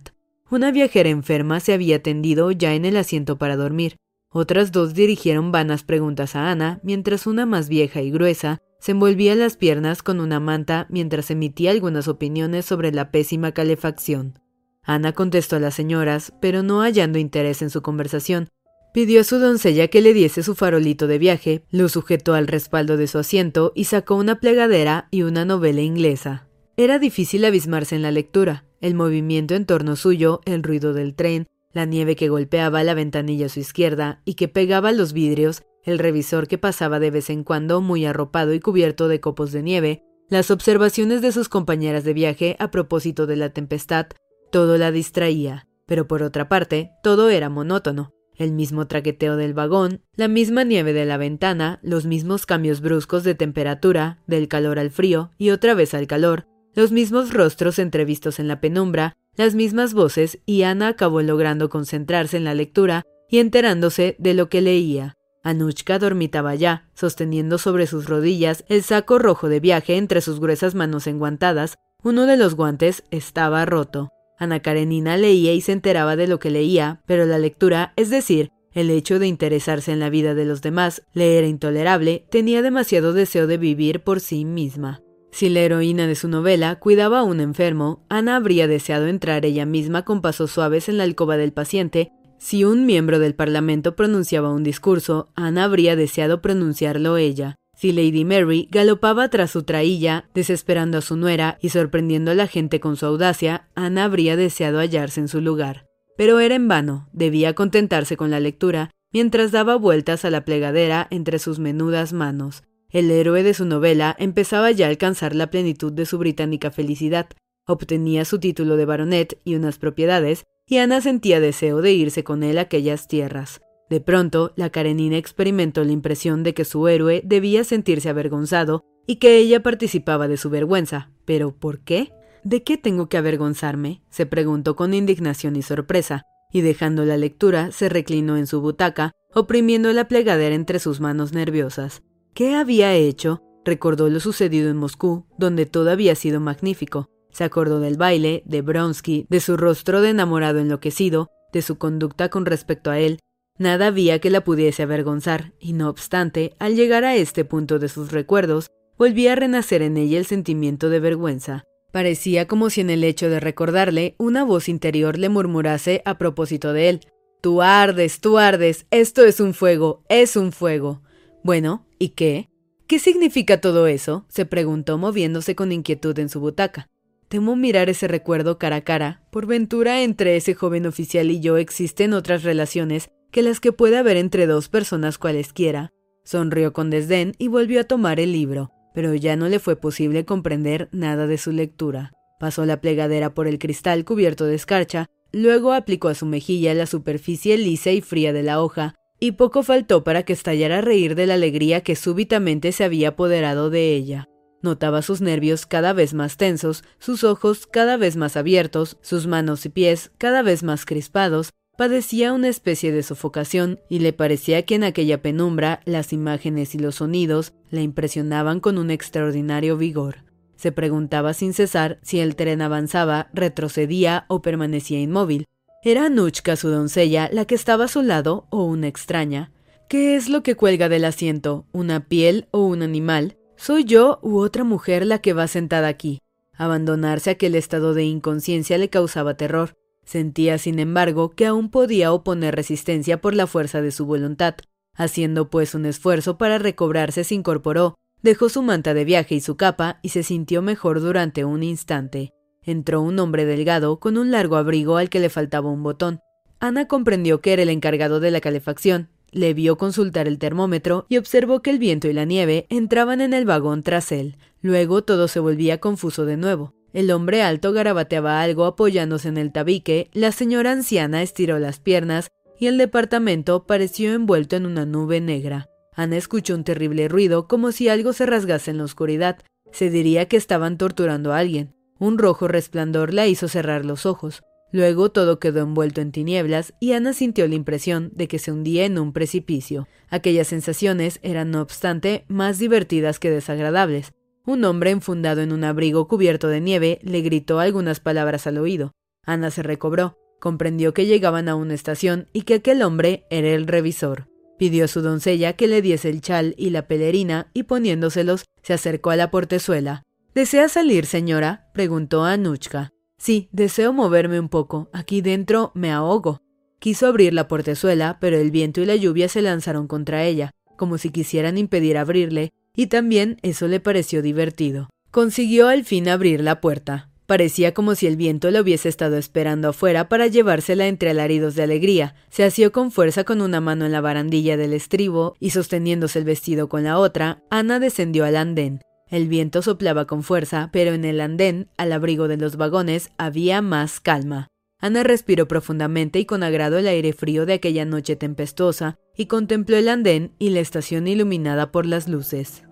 Una 0.51 0.69
viajera 0.69 1.09
enferma 1.09 1.59
se 1.59 1.73
había 1.73 2.03
tendido 2.03 2.51
ya 2.51 2.75
en 2.75 2.85
el 2.85 2.97
asiento 2.97 3.39
para 3.39 3.55
dormir. 3.55 3.95
Otras 4.29 4.71
dos 4.71 4.93
dirigieron 4.93 5.51
vanas 5.51 5.81
preguntas 5.81 6.35
a 6.35 6.51
Ana, 6.51 6.79
mientras 6.83 7.25
una 7.25 7.47
más 7.47 7.67
vieja 7.67 8.03
y 8.03 8.11
gruesa 8.11 8.59
se 8.79 8.91
envolvía 8.91 9.33
las 9.33 9.57
piernas 9.57 10.03
con 10.03 10.19
una 10.19 10.39
manta 10.39 10.85
mientras 10.91 11.31
emitía 11.31 11.71
algunas 11.71 12.07
opiniones 12.07 12.65
sobre 12.65 12.91
la 12.91 13.09
pésima 13.09 13.53
calefacción. 13.53 14.37
Ana 14.83 15.13
contestó 15.13 15.55
a 15.55 15.59
las 15.59 15.73
señoras, 15.73 16.31
pero 16.41 16.61
no 16.61 16.81
hallando 16.81 17.17
interés 17.17 17.63
en 17.63 17.71
su 17.71 17.81
conversación, 17.81 18.49
Pidió 18.93 19.21
a 19.21 19.23
su 19.23 19.39
doncella 19.39 19.87
que 19.87 20.01
le 20.01 20.13
diese 20.13 20.43
su 20.43 20.53
farolito 20.53 21.07
de 21.07 21.17
viaje, 21.17 21.63
lo 21.71 21.87
sujetó 21.87 22.33
al 22.33 22.47
respaldo 22.47 22.97
de 22.97 23.07
su 23.07 23.19
asiento 23.19 23.71
y 23.73 23.85
sacó 23.85 24.15
una 24.15 24.41
plegadera 24.41 25.07
y 25.11 25.21
una 25.21 25.45
novela 25.45 25.79
inglesa. 25.79 26.47
Era 26.75 26.99
difícil 26.99 27.45
abismarse 27.45 27.95
en 27.95 28.01
la 28.01 28.11
lectura. 28.11 28.65
El 28.81 28.95
movimiento 28.95 29.55
en 29.55 29.65
torno 29.65 29.95
suyo, 29.95 30.41
el 30.43 30.61
ruido 30.61 30.93
del 30.93 31.15
tren, 31.15 31.47
la 31.71 31.85
nieve 31.85 32.17
que 32.17 32.27
golpeaba 32.27 32.83
la 32.83 32.93
ventanilla 32.93 33.45
a 33.45 33.49
su 33.49 33.61
izquierda 33.61 34.21
y 34.25 34.33
que 34.33 34.49
pegaba 34.49 34.91
los 34.91 35.13
vidrios, 35.13 35.63
el 35.85 35.97
revisor 35.97 36.49
que 36.49 36.57
pasaba 36.57 36.99
de 36.99 37.11
vez 37.11 37.29
en 37.29 37.45
cuando 37.45 37.79
muy 37.79 38.05
arropado 38.05 38.53
y 38.53 38.59
cubierto 38.59 39.07
de 39.07 39.21
copos 39.21 39.53
de 39.53 39.63
nieve, 39.63 40.03
las 40.27 40.51
observaciones 40.51 41.21
de 41.21 41.31
sus 41.31 41.47
compañeras 41.47 42.03
de 42.03 42.13
viaje 42.13 42.57
a 42.59 42.71
propósito 42.71 43.25
de 43.25 43.37
la 43.37 43.51
tempestad, 43.51 44.07
todo 44.51 44.77
la 44.77 44.91
distraía. 44.91 45.67
Pero 45.85 46.07
por 46.07 46.23
otra 46.23 46.49
parte, 46.49 46.91
todo 47.03 47.29
era 47.29 47.49
monótono 47.49 48.13
el 48.41 48.51
mismo 48.51 48.87
traqueteo 48.87 49.37
del 49.37 49.53
vagón, 49.53 50.01
la 50.15 50.27
misma 50.27 50.63
nieve 50.63 50.93
de 50.93 51.05
la 51.05 51.17
ventana, 51.17 51.79
los 51.83 52.05
mismos 52.05 52.45
cambios 52.45 52.81
bruscos 52.81 53.23
de 53.23 53.35
temperatura, 53.35 54.19
del 54.27 54.47
calor 54.47 54.79
al 54.79 54.89
frío 54.89 55.31
y 55.37 55.51
otra 55.51 55.73
vez 55.73 55.93
al 55.93 56.07
calor, 56.07 56.47
los 56.73 56.91
mismos 56.91 57.33
rostros 57.33 57.79
entrevistos 57.79 58.39
en 58.39 58.47
la 58.47 58.59
penumbra, 58.59 59.15
las 59.35 59.55
mismas 59.55 59.93
voces, 59.93 60.39
y 60.45 60.63
Ana 60.63 60.89
acabó 60.89 61.21
logrando 61.21 61.69
concentrarse 61.69 62.37
en 62.37 62.43
la 62.43 62.53
lectura 62.53 63.03
y 63.29 63.39
enterándose 63.39 64.15
de 64.19 64.33
lo 64.33 64.49
que 64.49 64.61
leía. 64.61 65.15
Anushka 65.43 65.99
dormitaba 65.99 66.55
ya, 66.55 66.89
sosteniendo 66.93 67.57
sobre 67.57 67.87
sus 67.87 68.07
rodillas 68.07 68.63
el 68.67 68.83
saco 68.83 69.19
rojo 69.19 69.49
de 69.49 69.59
viaje 69.59 69.97
entre 69.97 70.21
sus 70.21 70.39
gruesas 70.39 70.75
manos 70.75 71.07
enguantadas. 71.07 71.75
Uno 72.03 72.25
de 72.25 72.37
los 72.37 72.55
guantes 72.55 73.03
estaba 73.11 73.65
roto. 73.65 74.09
Ana 74.41 74.59
Karenina 74.59 75.17
leía 75.17 75.53
y 75.53 75.61
se 75.61 75.71
enteraba 75.71 76.15
de 76.15 76.25
lo 76.25 76.39
que 76.39 76.49
leía, 76.49 77.03
pero 77.05 77.27
la 77.27 77.37
lectura, 77.37 77.93
es 77.95 78.09
decir, 78.09 78.49
el 78.73 78.89
hecho 78.89 79.19
de 79.19 79.27
interesarse 79.27 79.91
en 79.91 79.99
la 79.99 80.09
vida 80.09 80.33
de 80.33 80.45
los 80.45 80.63
demás, 80.63 81.03
le 81.13 81.37
era 81.37 81.45
intolerable, 81.45 82.25
tenía 82.31 82.63
demasiado 82.63 83.13
deseo 83.13 83.45
de 83.45 83.57
vivir 83.57 84.01
por 84.01 84.19
sí 84.19 84.43
misma. 84.43 85.03
Si 85.31 85.47
la 85.47 85.59
heroína 85.59 86.07
de 86.07 86.15
su 86.15 86.27
novela 86.27 86.79
cuidaba 86.79 87.19
a 87.19 87.23
un 87.23 87.39
enfermo, 87.39 88.03
Ana 88.09 88.35
habría 88.35 88.67
deseado 88.67 89.05
entrar 89.05 89.45
ella 89.45 89.67
misma 89.67 90.05
con 90.05 90.21
pasos 90.21 90.49
suaves 90.49 90.89
en 90.89 90.97
la 90.97 91.03
alcoba 91.03 91.37
del 91.37 91.53
paciente. 91.53 92.11
Si 92.39 92.63
un 92.63 92.87
miembro 92.87 93.19
del 93.19 93.35
Parlamento 93.35 93.95
pronunciaba 93.95 94.51
un 94.51 94.63
discurso, 94.63 95.29
Ana 95.35 95.65
habría 95.65 95.95
deseado 95.95 96.41
pronunciarlo 96.41 97.17
ella. 97.17 97.57
Si 97.81 97.91
Lady 97.93 98.25
Mary 98.25 98.67
galopaba 98.69 99.29
tras 99.29 99.49
su 99.49 99.63
trailla, 99.63 100.29
desesperando 100.35 100.99
a 100.99 101.01
su 101.01 101.15
nuera 101.15 101.57
y 101.63 101.69
sorprendiendo 101.69 102.29
a 102.29 102.35
la 102.35 102.45
gente 102.45 102.79
con 102.79 102.95
su 102.95 103.07
audacia, 103.07 103.69
Ana 103.73 104.03
habría 104.03 104.35
deseado 104.35 104.77
hallarse 104.77 105.19
en 105.19 105.27
su 105.27 105.41
lugar. 105.41 105.87
Pero 106.15 106.39
era 106.39 106.53
en 106.53 106.67
vano, 106.67 107.09
debía 107.11 107.55
contentarse 107.55 108.17
con 108.17 108.29
la 108.29 108.39
lectura, 108.39 108.91
mientras 109.11 109.51
daba 109.51 109.77
vueltas 109.77 110.25
a 110.25 110.29
la 110.29 110.45
plegadera 110.45 111.07
entre 111.09 111.39
sus 111.39 111.57
menudas 111.57 112.13
manos. 112.13 112.61
El 112.91 113.09
héroe 113.09 113.41
de 113.41 113.55
su 113.55 113.65
novela 113.65 114.15
empezaba 114.19 114.69
ya 114.69 114.85
a 114.85 114.89
alcanzar 114.89 115.33
la 115.33 115.49
plenitud 115.49 115.91
de 115.91 116.05
su 116.05 116.19
británica 116.19 116.69
felicidad. 116.69 117.29
Obtenía 117.65 118.25
su 118.25 118.37
título 118.37 118.77
de 118.77 118.85
baronet 118.85 119.39
y 119.43 119.55
unas 119.55 119.79
propiedades, 119.79 120.43
y 120.67 120.77
Ana 120.77 121.01
sentía 121.01 121.39
deseo 121.39 121.81
de 121.81 121.93
irse 121.93 122.23
con 122.23 122.43
él 122.43 122.59
a 122.59 122.61
aquellas 122.61 123.07
tierras. 123.07 123.59
De 123.91 123.99
pronto, 123.99 124.53
la 124.55 124.69
Karenina 124.69 125.17
experimentó 125.17 125.83
la 125.83 125.91
impresión 125.91 126.43
de 126.43 126.53
que 126.53 126.63
su 126.63 126.87
héroe 126.87 127.21
debía 127.25 127.65
sentirse 127.65 128.07
avergonzado 128.07 128.85
y 129.05 129.17
que 129.17 129.35
ella 129.35 129.63
participaba 129.63 130.29
de 130.29 130.37
su 130.37 130.49
vergüenza. 130.49 131.11
¿Pero 131.25 131.53
por 131.53 131.81
qué? 131.81 132.13
¿De 132.45 132.63
qué 132.63 132.77
tengo 132.77 133.09
que 133.09 133.17
avergonzarme? 133.17 134.01
se 134.09 134.25
preguntó 134.25 134.77
con 134.77 134.93
indignación 134.93 135.57
y 135.57 135.61
sorpresa, 135.61 136.23
y 136.53 136.61
dejando 136.61 137.03
la 137.03 137.17
lectura 137.17 137.73
se 137.73 137.89
reclinó 137.89 138.37
en 138.37 138.47
su 138.47 138.61
butaca, 138.61 139.11
oprimiendo 139.33 139.91
la 139.91 140.07
plegadera 140.07 140.55
entre 140.55 140.79
sus 140.79 141.01
manos 141.01 141.33
nerviosas. 141.33 142.01
¿Qué 142.33 142.55
había 142.55 142.93
hecho? 142.95 143.41
Recordó 143.65 144.07
lo 144.07 144.21
sucedido 144.21 144.69
en 144.69 144.77
Moscú, 144.77 145.25
donde 145.37 145.65
todo 145.65 145.91
había 145.91 146.15
sido 146.15 146.39
magnífico. 146.39 147.09
Se 147.29 147.43
acordó 147.43 147.81
del 147.81 147.97
baile, 147.97 148.41
de 148.45 148.61
Bronsky, 148.61 149.25
de 149.29 149.41
su 149.41 149.57
rostro 149.57 149.99
de 149.99 150.11
enamorado 150.11 150.59
enloquecido, 150.59 151.27
de 151.51 151.61
su 151.61 151.77
conducta 151.77 152.29
con 152.29 152.45
respecto 152.45 152.89
a 152.89 152.97
él. 152.97 153.19
Nada 153.61 153.85
había 153.85 154.17
que 154.17 154.31
la 154.31 154.43
pudiese 154.43 154.81
avergonzar, 154.81 155.53
y 155.59 155.73
no 155.73 155.87
obstante, 155.87 156.55
al 156.57 156.75
llegar 156.75 157.05
a 157.05 157.15
este 157.15 157.45
punto 157.45 157.77
de 157.77 157.89
sus 157.89 158.11
recuerdos, 158.11 158.71
volvía 158.97 159.33
a 159.33 159.35
renacer 159.35 159.83
en 159.83 159.97
ella 159.97 160.17
el 160.17 160.25
sentimiento 160.25 160.89
de 160.89 160.99
vergüenza. 160.99 161.63
Parecía 161.91 162.47
como 162.47 162.71
si 162.71 162.81
en 162.81 162.89
el 162.89 163.03
hecho 163.03 163.29
de 163.29 163.39
recordarle 163.39 164.15
una 164.17 164.43
voz 164.43 164.67
interior 164.67 165.19
le 165.19 165.29
murmurase 165.29 166.01
a 166.05 166.17
propósito 166.17 166.73
de 166.73 166.89
él. 166.89 167.01
Tú 167.39 167.61
ardes, 167.61 168.19
tú 168.19 168.39
ardes, 168.39 168.87
esto 168.89 169.23
es 169.25 169.39
un 169.39 169.53
fuego, 169.53 170.01
es 170.09 170.35
un 170.35 170.53
fuego. 170.53 171.03
Bueno, 171.43 171.85
¿y 171.99 172.09
qué? 172.09 172.49
¿Qué 172.87 172.97
significa 172.97 173.61
todo 173.61 173.85
eso? 173.85 174.25
se 174.27 174.47
preguntó 174.47 174.97
moviéndose 174.97 175.53
con 175.53 175.71
inquietud 175.71 176.17
en 176.17 176.29
su 176.29 176.39
butaca. 176.39 176.89
Temo 177.27 177.55
mirar 177.55 177.89
ese 177.89 178.07
recuerdo 178.07 178.57
cara 178.57 178.77
a 178.77 178.81
cara. 178.81 179.21
Por 179.31 179.45
ventura 179.45 180.01
entre 180.01 180.35
ese 180.35 180.55
joven 180.55 180.87
oficial 180.87 181.29
y 181.29 181.41
yo 181.41 181.57
existen 181.57 182.13
otras 182.13 182.41
relaciones 182.41 183.11
que 183.31 183.41
las 183.41 183.59
que 183.59 183.71
puede 183.71 183.97
haber 183.97 184.17
entre 184.17 184.47
dos 184.47 184.69
personas 184.69 185.17
cualesquiera. 185.17 185.91
Sonrió 186.23 186.73
con 186.73 186.89
desdén 186.89 187.33
y 187.37 187.47
volvió 187.47 187.81
a 187.81 187.85
tomar 187.85 188.19
el 188.19 188.31
libro 188.31 188.71
pero 188.93 189.13
ya 189.15 189.35
no 189.35 189.49
le 189.49 189.59
fue 189.59 189.75
posible 189.75 190.25
comprender 190.25 190.89
nada 190.91 191.27
de 191.27 191.37
su 191.37 191.51
lectura. 191.51 192.11
Pasó 192.39 192.65
la 192.65 192.81
plegadera 192.81 193.33
por 193.33 193.47
el 193.47 193.59
cristal 193.59 194.03
cubierto 194.05 194.45
de 194.45 194.55
escarcha, 194.55 195.07
luego 195.31 195.73
aplicó 195.73 196.09
a 196.09 196.15
su 196.15 196.25
mejilla 196.25 196.73
la 196.73 196.85
superficie 196.85 197.57
lisa 197.57 197.91
y 197.91 198.01
fría 198.01 198.33
de 198.33 198.43
la 198.43 198.61
hoja, 198.61 198.95
y 199.19 199.33
poco 199.33 199.63
faltó 199.63 200.03
para 200.03 200.23
que 200.23 200.33
estallara 200.33 200.79
a 200.79 200.81
reír 200.81 201.15
de 201.15 201.27
la 201.27 201.35
alegría 201.35 201.81
que 201.81 201.95
súbitamente 201.95 202.71
se 202.71 202.83
había 202.83 203.09
apoderado 203.09 203.69
de 203.69 203.95
ella. 203.95 204.27
Notaba 204.63 205.01
sus 205.01 205.21
nervios 205.21 205.65
cada 205.65 205.93
vez 205.93 206.13
más 206.13 206.37
tensos, 206.37 206.83
sus 206.99 207.23
ojos 207.23 207.67
cada 207.67 207.97
vez 207.97 208.15
más 208.15 208.37
abiertos, 208.37 208.97
sus 209.01 209.27
manos 209.27 209.65
y 209.65 209.69
pies 209.69 210.11
cada 210.17 210.41
vez 210.41 210.63
más 210.63 210.85
crispados, 210.85 211.51
padecía 211.81 212.31
una 212.31 212.47
especie 212.47 212.91
de 212.91 213.01
sofocación 213.01 213.79
y 213.89 214.01
le 214.01 214.13
parecía 214.13 214.61
que 214.67 214.75
en 214.75 214.83
aquella 214.83 215.23
penumbra 215.23 215.81
las 215.85 216.13
imágenes 216.13 216.75
y 216.75 216.77
los 216.77 216.97
sonidos 216.97 217.53
la 217.71 217.81
impresionaban 217.81 218.59
con 218.59 218.77
un 218.77 218.91
extraordinario 218.91 219.77
vigor. 219.77 220.17
Se 220.55 220.71
preguntaba 220.71 221.33
sin 221.33 221.55
cesar 221.55 221.97
si 222.03 222.19
el 222.19 222.35
tren 222.35 222.61
avanzaba, 222.61 223.31
retrocedía 223.33 224.25
o 224.27 224.43
permanecía 224.43 224.99
inmóvil. 224.99 225.47
¿Era 225.83 226.05
Anuchka 226.05 226.55
su 226.55 226.69
doncella 226.69 227.31
la 227.33 227.45
que 227.45 227.55
estaba 227.55 227.85
a 227.85 227.87
su 227.87 228.03
lado 228.03 228.45
o 228.51 228.63
una 228.63 228.87
extraña? 228.87 229.51
¿Qué 229.89 230.15
es 230.15 230.29
lo 230.29 230.43
que 230.43 230.53
cuelga 230.53 230.87
del 230.87 231.03
asiento? 231.03 231.65
¿Una 231.71 232.07
piel 232.07 232.47
o 232.51 232.63
un 232.63 232.83
animal? 232.83 233.37
¿Soy 233.55 233.85
yo 233.85 234.19
u 234.21 234.37
otra 234.37 234.63
mujer 234.63 235.03
la 235.07 235.17
que 235.17 235.33
va 235.33 235.47
sentada 235.47 235.87
aquí? 235.87 236.21
Abandonarse 236.53 237.31
a 237.31 237.33
aquel 237.33 237.55
estado 237.55 237.95
de 237.95 238.03
inconsciencia 238.03 238.77
le 238.77 238.91
causaba 238.91 239.33
terror. 239.33 239.73
Sentía, 240.05 240.57
sin 240.57 240.79
embargo, 240.79 241.31
que 241.31 241.45
aún 241.45 241.69
podía 241.69 242.11
oponer 242.13 242.55
resistencia 242.55 243.21
por 243.21 243.33
la 243.33 243.47
fuerza 243.47 243.81
de 243.81 243.91
su 243.91 244.05
voluntad. 244.05 244.55
Haciendo 244.95 245.49
pues 245.49 245.73
un 245.73 245.85
esfuerzo 245.85 246.37
para 246.37 246.57
recobrarse, 246.57 247.23
se 247.23 247.35
incorporó, 247.35 247.95
dejó 248.21 248.49
su 248.49 248.61
manta 248.61 248.93
de 248.93 249.05
viaje 249.05 249.35
y 249.35 249.41
su 249.41 249.55
capa 249.55 249.99
y 250.01 250.09
se 250.09 250.23
sintió 250.23 250.61
mejor 250.61 251.01
durante 251.01 251.45
un 251.45 251.63
instante. 251.63 252.33
Entró 252.63 253.01
un 253.01 253.17
hombre 253.19 253.45
delgado 253.45 253.99
con 253.99 254.17
un 254.17 254.31
largo 254.31 254.57
abrigo 254.57 254.97
al 254.97 255.09
que 255.09 255.19
le 255.19 255.29
faltaba 255.29 255.69
un 255.69 255.83
botón. 255.83 256.19
Ana 256.59 256.87
comprendió 256.87 257.41
que 257.41 257.53
era 257.53 257.63
el 257.63 257.69
encargado 257.69 258.19
de 258.19 258.31
la 258.31 258.41
calefacción, 258.41 259.09
le 259.31 259.53
vio 259.53 259.77
consultar 259.77 260.27
el 260.27 260.37
termómetro 260.37 261.05
y 261.07 261.17
observó 261.17 261.61
que 261.61 261.69
el 261.69 261.79
viento 261.79 262.07
y 262.07 262.13
la 262.13 262.25
nieve 262.25 262.67
entraban 262.69 263.21
en 263.21 263.33
el 263.33 263.45
vagón 263.45 263.81
tras 263.81 264.11
él. 264.11 264.35
Luego 264.61 265.03
todo 265.03 265.27
se 265.27 265.39
volvía 265.39 265.79
confuso 265.79 266.25
de 266.25 266.37
nuevo. 266.37 266.73
El 266.93 267.11
hombre 267.11 267.41
alto 267.41 267.71
garabateaba 267.71 268.41
algo 268.41 268.65
apoyándose 268.65 269.29
en 269.29 269.37
el 269.37 269.51
tabique, 269.51 270.09
la 270.13 270.31
señora 270.31 270.71
anciana 270.71 271.21
estiró 271.21 271.57
las 271.57 271.79
piernas 271.79 272.31
y 272.59 272.67
el 272.67 272.77
departamento 272.77 273.65
pareció 273.65 274.13
envuelto 274.13 274.55
en 274.55 274.65
una 274.65 274.85
nube 274.85 275.21
negra. 275.21 275.67
Ana 275.95 276.17
escuchó 276.17 276.53
un 276.55 276.63
terrible 276.63 277.07
ruido 277.07 277.47
como 277.47 277.71
si 277.71 277.89
algo 277.89 278.13
se 278.13 278.25
rasgase 278.25 278.71
en 278.71 278.77
la 278.77 278.83
oscuridad. 278.83 279.39
Se 279.71 279.89
diría 279.89 280.27
que 280.27 280.37
estaban 280.37 280.77
torturando 280.77 281.33
a 281.33 281.39
alguien. 281.39 281.73
Un 281.97 282.17
rojo 282.17 282.47
resplandor 282.47 283.13
la 283.13 283.27
hizo 283.27 283.47
cerrar 283.47 283.85
los 283.85 284.05
ojos. 284.05 284.43
Luego 284.71 285.11
todo 285.11 285.39
quedó 285.39 285.61
envuelto 285.61 286.01
en 286.01 286.11
tinieblas 286.11 286.73
y 286.79 286.93
Ana 286.93 287.13
sintió 287.13 287.47
la 287.47 287.55
impresión 287.55 288.11
de 288.15 288.27
que 288.27 288.39
se 288.39 288.51
hundía 288.51 288.85
en 288.85 288.97
un 288.97 289.11
precipicio. 289.11 289.87
Aquellas 290.09 290.47
sensaciones 290.47 291.19
eran, 291.23 291.51
no 291.51 291.61
obstante, 291.61 292.25
más 292.27 292.57
divertidas 292.57 293.19
que 293.19 293.29
desagradables. 293.29 294.13
Un 294.51 294.65
hombre 294.65 294.91
enfundado 294.91 295.39
en 295.39 295.53
un 295.53 295.63
abrigo 295.63 296.09
cubierto 296.09 296.49
de 296.49 296.59
nieve 296.59 296.99
le 297.03 297.21
gritó 297.21 297.61
algunas 297.61 298.01
palabras 298.01 298.47
al 298.47 298.57
oído. 298.57 298.91
Ana 299.25 299.49
se 299.49 299.63
recobró, 299.63 300.17
comprendió 300.41 300.93
que 300.93 301.05
llegaban 301.05 301.47
a 301.47 301.55
una 301.55 301.73
estación 301.73 302.27
y 302.33 302.41
que 302.41 302.55
aquel 302.55 302.81
hombre 302.81 303.25
era 303.29 303.47
el 303.47 303.65
revisor. 303.65 304.27
Pidió 304.59 304.83
a 304.83 304.87
su 304.89 305.01
doncella 305.01 305.53
que 305.53 305.69
le 305.69 305.81
diese 305.81 306.09
el 306.09 306.19
chal 306.19 306.53
y 306.57 306.71
la 306.71 306.85
pelerina 306.85 307.49
y 307.53 307.63
poniéndoselos 307.63 308.43
se 308.61 308.73
acercó 308.73 309.11
a 309.11 309.15
la 309.15 309.31
portezuela. 309.31 310.03
¿Desea 310.35 310.67
salir, 310.67 311.05
señora? 311.05 311.69
preguntó 311.73 312.25
a 312.25 312.33
Anuchka. 312.33 312.91
Sí, 313.17 313.47
deseo 313.53 313.93
moverme 313.93 314.37
un 314.37 314.49
poco. 314.49 314.89
Aquí 314.91 315.21
dentro 315.21 315.71
me 315.75 315.93
ahogo. 315.93 316.41
Quiso 316.79 317.07
abrir 317.07 317.33
la 317.33 317.47
portezuela, 317.47 318.17
pero 318.19 318.35
el 318.35 318.51
viento 318.51 318.81
y 318.81 318.85
la 318.85 318.97
lluvia 318.97 319.29
se 319.29 319.41
lanzaron 319.41 319.87
contra 319.87 320.25
ella, 320.25 320.51
como 320.75 320.97
si 320.97 321.09
quisieran 321.09 321.57
impedir 321.57 321.97
abrirle, 321.97 322.51
y 322.75 322.87
también 322.87 323.37
eso 323.41 323.67
le 323.67 323.79
pareció 323.79 324.21
divertido. 324.21 324.89
Consiguió 325.11 325.67
al 325.67 325.83
fin 325.83 326.07
abrir 326.07 326.41
la 326.41 326.61
puerta. 326.61 327.09
Parecía 327.25 327.73
como 327.73 327.95
si 327.95 328.07
el 328.07 328.17
viento 328.17 328.51
la 328.51 328.61
hubiese 328.61 328.89
estado 328.89 329.17
esperando 329.17 329.69
afuera 329.69 330.09
para 330.09 330.27
llevársela 330.27 330.87
entre 330.87 331.11
alaridos 331.11 331.55
de 331.55 331.63
alegría. 331.63 332.15
Se 332.29 332.43
asió 332.43 332.71
con 332.71 332.91
fuerza 332.91 333.23
con 333.23 333.41
una 333.41 333.61
mano 333.61 333.85
en 333.85 333.93
la 333.93 334.01
barandilla 334.01 334.57
del 334.57 334.73
estribo 334.73 335.35
y 335.39 335.51
sosteniéndose 335.51 336.19
el 336.19 336.25
vestido 336.25 336.67
con 336.67 336.83
la 336.83 336.97
otra, 336.97 337.41
Ana 337.49 337.79
descendió 337.79 338.25
al 338.25 338.35
andén. 338.35 338.81
El 339.09 339.27
viento 339.27 339.61
soplaba 339.61 340.07
con 340.07 340.23
fuerza, 340.23 340.69
pero 340.71 340.93
en 340.93 341.05
el 341.05 341.19
andén, 341.21 341.69
al 341.77 341.91
abrigo 341.91 342.27
de 342.27 342.37
los 342.37 342.55
vagones, 342.55 343.11
había 343.17 343.61
más 343.61 343.99
calma. 343.99 344.47
Ana 344.81 345.03
respiró 345.03 345.47
profundamente 345.47 346.17
y 346.19 346.25
con 346.25 346.41
agrado 346.41 346.79
el 346.79 346.87
aire 346.87 347.13
frío 347.13 347.45
de 347.45 347.53
aquella 347.53 347.85
noche 347.85 348.15
tempestuosa 348.15 348.97
y 349.15 349.27
contempló 349.27 349.77
el 349.77 349.87
andén 349.87 350.33
y 350.39 350.49
la 350.49 350.59
estación 350.59 351.07
iluminada 351.07 351.71
por 351.71 351.85
las 351.85 352.09
luces. 352.09 352.63